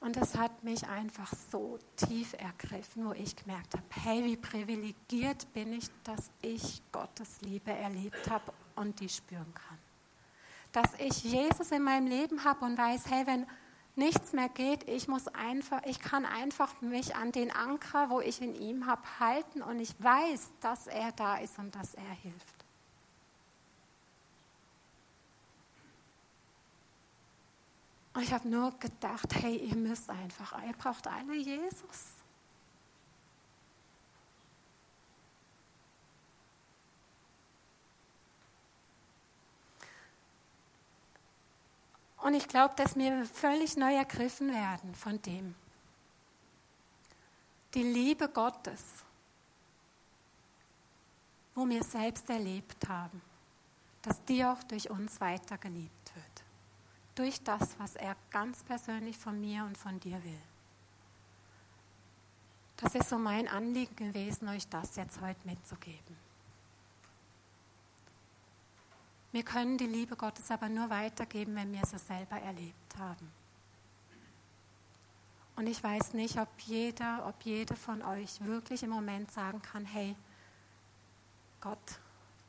Und 0.03 0.17
das 0.17 0.35
hat 0.35 0.65
mich 0.65 0.85
einfach 0.89 1.31
so 1.49 1.79
tief 1.95 2.33
ergriffen, 2.33 3.07
wo 3.07 3.13
ich 3.13 3.37
gemerkt 3.37 3.73
habe, 3.73 3.85
hey, 4.03 4.25
wie 4.25 4.35
privilegiert 4.35 5.51
bin 5.53 5.71
ich, 5.71 5.85
dass 6.03 6.29
ich 6.41 6.81
Gottes 6.91 7.39
Liebe 7.39 7.71
erlebt 7.71 8.29
habe 8.29 8.51
und 8.75 8.99
die 8.99 9.07
spüren 9.07 9.53
kann. 9.53 9.77
Dass 10.73 10.93
ich 10.97 11.23
Jesus 11.23 11.71
in 11.71 11.83
meinem 11.83 12.07
Leben 12.07 12.43
habe 12.43 12.65
und 12.65 12.77
weiß, 12.77 13.05
hey, 13.09 13.25
wenn 13.25 13.45
nichts 13.95 14.33
mehr 14.33 14.49
geht. 14.49 14.89
Ich 14.89 15.07
muss 15.07 15.27
einfach, 15.29 15.81
ich 15.85 15.99
kann 15.99 16.25
einfach 16.25 16.81
mich 16.81 17.15
an 17.15 17.31
den 17.31 17.51
Anker, 17.51 18.09
wo 18.09 18.19
ich 18.19 18.41
in 18.41 18.55
ihm 18.55 18.85
habe, 18.85 19.01
halten 19.21 19.61
und 19.61 19.79
ich 19.79 19.95
weiß, 19.99 20.49
dass 20.59 20.87
er 20.87 21.13
da 21.13 21.37
ist 21.37 21.57
und 21.59 21.73
dass 21.75 21.93
er 21.93 22.13
hilft. 22.21 22.52
Und 28.13 28.21
ich 28.21 28.31
habe 28.31 28.47
nur 28.47 28.77
gedacht, 28.79 29.33
hey, 29.35 29.57
ihr 29.57 29.75
müsst 29.75 30.09
einfach, 30.09 30.61
ihr 30.63 30.73
braucht 30.73 31.07
alle 31.07 31.35
Jesus. 31.35 32.13
Und 42.23 42.35
ich 42.35 42.47
glaube, 42.47 42.73
dass 42.75 42.95
wir 42.95 43.25
völlig 43.25 43.75
neu 43.75 43.95
ergriffen 43.95 44.53
werden 44.53 44.95
von 44.95 45.21
dem. 45.23 45.55
Die 47.73 47.83
Liebe 47.83 48.29
Gottes, 48.29 49.03
wo 51.53 51.67
wir 51.67 51.83
selbst 51.83 52.29
erlebt 52.29 52.87
haben, 52.87 53.21
dass 54.03 54.23
die 54.23 54.45
auch 54.45 54.63
durch 54.63 54.89
uns 54.89 55.19
weiter 55.19 55.57
geliebt 55.57 56.15
wird. 56.15 56.42
Durch 57.15 57.41
das, 57.43 57.77
was 57.79 57.95
er 57.95 58.15
ganz 58.31 58.63
persönlich 58.63 59.17
von 59.17 59.39
mir 59.39 59.63
und 59.65 59.77
von 59.77 59.99
dir 59.99 60.23
will. 60.23 60.41
Das 62.77 62.95
ist 62.95 63.09
so 63.09 63.17
mein 63.17 63.47
Anliegen 63.47 63.95
gewesen, 63.95 64.47
euch 64.49 64.67
das 64.67 64.95
jetzt 64.95 65.21
heute 65.21 65.39
mitzugeben. 65.45 66.17
Wir 69.31 69.43
können 69.43 69.77
die 69.77 69.87
Liebe 69.87 70.15
Gottes 70.15 70.51
aber 70.51 70.69
nur 70.69 70.89
weitergeben, 70.89 71.55
wenn 71.55 71.71
wir 71.71 71.85
sie 71.85 71.97
selber 71.97 72.37
erlebt 72.37 72.97
haben. 72.99 73.31
Und 75.55 75.67
ich 75.67 75.83
weiß 75.83 76.13
nicht, 76.13 76.37
ob 76.37 76.49
jeder, 76.59 77.25
ob 77.27 77.43
jede 77.43 77.75
von 77.75 78.01
euch 78.01 78.43
wirklich 78.43 78.83
im 78.83 78.89
Moment 78.89 79.31
sagen 79.31 79.61
kann, 79.61 79.85
hey, 79.85 80.15
Gott, 81.61 81.99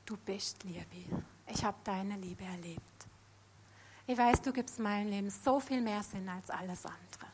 du 0.07 0.17
bist 0.17 0.65
Liebe. 0.65 1.23
Ich 1.47 1.65
habe 1.65 1.77
deine 1.85 2.17
Liebe 2.17 2.45
erlebt. 2.45 2.94
Ich 4.07 4.19
weiß, 4.19 4.43
du 4.43 4.53
gibst 4.53 4.79
meinem 4.79 5.09
Leben 5.09 5.31
so 5.31 5.61
viel 5.61 5.81
mehr 5.81 6.03
Sinn 6.03 6.29
als 6.29 6.51
alles 6.51 6.85
andere. 6.85 7.27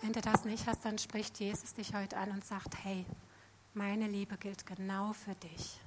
Wenn 0.00 0.12
du 0.12 0.20
das 0.20 0.44
nicht 0.44 0.66
hast, 0.66 0.84
dann 0.84 0.98
spricht 0.98 1.38
Jesus 1.38 1.74
dich 1.74 1.94
heute 1.94 2.16
an 2.16 2.30
und 2.30 2.44
sagt, 2.44 2.84
hey, 2.84 3.04
meine 3.74 4.06
Liebe 4.06 4.36
gilt 4.36 4.64
genau 4.64 5.12
für 5.12 5.34
dich. 5.34 5.80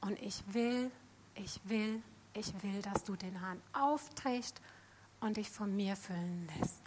Und 0.00 0.20
ich 0.22 0.42
will, 0.52 0.90
ich 1.34 1.60
will, 1.64 2.02
ich 2.32 2.52
will, 2.62 2.80
dass 2.82 3.04
du 3.04 3.16
den 3.16 3.40
Hahn 3.40 3.60
aufdrehst 3.72 4.60
und 5.20 5.36
dich 5.36 5.50
von 5.50 5.74
mir 5.74 5.96
füllen 5.96 6.48
lässt. 6.58 6.82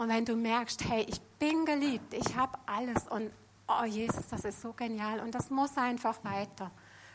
Und 0.00 0.08
wenn 0.08 0.24
du 0.24 0.34
merkst, 0.34 0.88
hey, 0.88 1.04
ich 1.06 1.20
bin 1.38 1.66
geliebt, 1.66 2.14
ich 2.14 2.34
habe 2.34 2.58
alles 2.64 3.06
und 3.08 3.30
oh 3.68 3.84
Jesus, 3.84 4.28
das 4.30 4.46
ist 4.46 4.62
so 4.62 4.72
genial 4.72 5.20
und 5.20 5.34
das 5.34 5.50
muss 5.50 5.76
einfach 5.76 6.24
weiter, 6.24 6.70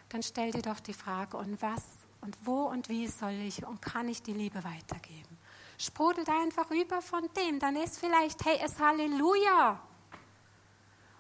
dann 0.10 0.22
stell 0.22 0.52
dir 0.52 0.62
doch 0.62 0.80
die 0.80 0.94
Frage, 0.94 1.36
und 1.38 1.60
was 1.64 1.82
und 2.22 2.38
wo 2.46 2.66
und 2.66 2.88
wie 2.88 3.08
soll 3.08 3.34
ich 3.42 3.66
und 3.66 3.82
kann 3.82 4.08
ich 4.08 4.22
die 4.22 4.34
Liebe 4.34 4.64
weitergeben? 4.64 5.36
Sprudelt 5.80 6.30
einfach 6.30 6.70
über 6.70 7.02
von 7.02 7.28
dem, 7.36 7.58
dann 7.58 7.76
ist 7.76 7.98
vielleicht, 7.98 8.46
hey, 8.46 8.60
es 8.64 8.80
Halleluja. 8.80 9.82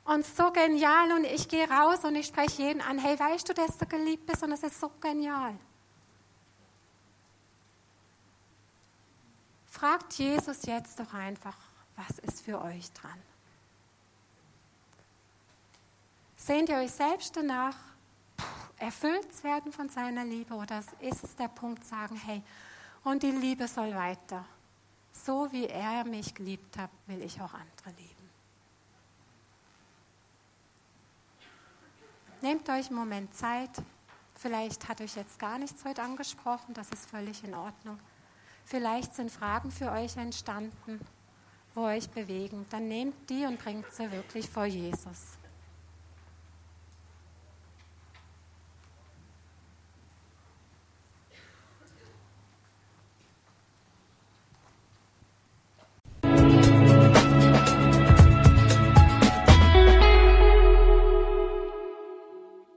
Und 0.04 0.24
so 0.24 0.52
genial 0.52 1.14
und 1.14 1.24
ich 1.24 1.48
gehe 1.48 1.68
raus 1.68 2.04
und 2.04 2.14
ich 2.14 2.28
spreche 2.28 2.62
jeden 2.62 2.82
an, 2.82 3.00
hey, 3.00 3.20
weißt 3.20 3.50
du, 3.50 3.56
dass 3.56 3.76
du 3.76 3.88
geliebt 3.88 4.28
bist 4.28 4.44
und 4.44 4.52
es 4.52 4.62
ist 4.62 4.80
so 4.80 4.92
genial. 5.02 5.58
Fragt 9.76 10.14
Jesus 10.14 10.66
jetzt 10.68 11.02
doch 11.02 11.14
einfach, 11.14 11.58
was 11.98 12.20
ist 12.20 12.46
für 12.46 12.62
euch 12.62 12.90
dran? 12.94 13.22
Sehnt 16.38 16.70
ihr 16.70 16.78
euch 16.78 16.92
selbst 16.92 17.36
danach, 17.36 17.76
erfüllt 18.78 19.44
werden 19.44 19.74
von 19.74 19.90
seiner 19.90 20.24
Liebe 20.24 20.54
oder 20.54 20.82
ist 21.02 21.26
es 21.26 21.36
der 21.36 21.50
Punkt 21.50 21.84
sagen, 21.84 22.16
hey, 22.16 22.42
und 23.04 23.22
die 23.22 23.32
Liebe 23.32 23.68
soll 23.68 23.94
weiter. 23.94 24.46
So 25.12 25.52
wie 25.52 25.66
er 25.66 26.06
mich 26.06 26.34
geliebt 26.34 26.78
hat, 26.78 26.90
will 27.08 27.22
ich 27.22 27.42
auch 27.42 27.54
andere 27.54 27.90
lieben. 27.98 28.30
Nehmt 32.42 32.70
euch 32.70 32.88
einen 32.88 32.96
Moment 32.96 33.36
Zeit. 33.36 33.72
Vielleicht 34.36 34.88
hat 34.88 35.02
euch 35.02 35.18
jetzt 35.18 35.38
gar 35.38 35.58
nichts 35.58 35.84
heute 35.84 36.02
angesprochen, 36.02 36.74
das 36.74 36.90
ist 36.92 37.10
völlig 37.10 37.44
in 37.44 37.54
Ordnung. 37.54 38.00
Vielleicht 38.66 39.14
sind 39.14 39.32
Fragen 39.32 39.70
für 39.70 39.92
euch 39.92 40.18
entstanden, 40.18 41.00
wo 41.76 41.82
euch 41.84 42.10
bewegen. 42.10 42.66
Dann 42.72 42.88
nehmt 42.88 43.30
die 43.30 43.46
und 43.46 43.60
bringt 43.60 43.92
sie 43.92 44.12
wirklich 44.12 44.50
vor 44.50 44.66
Jesus. 44.66 45.38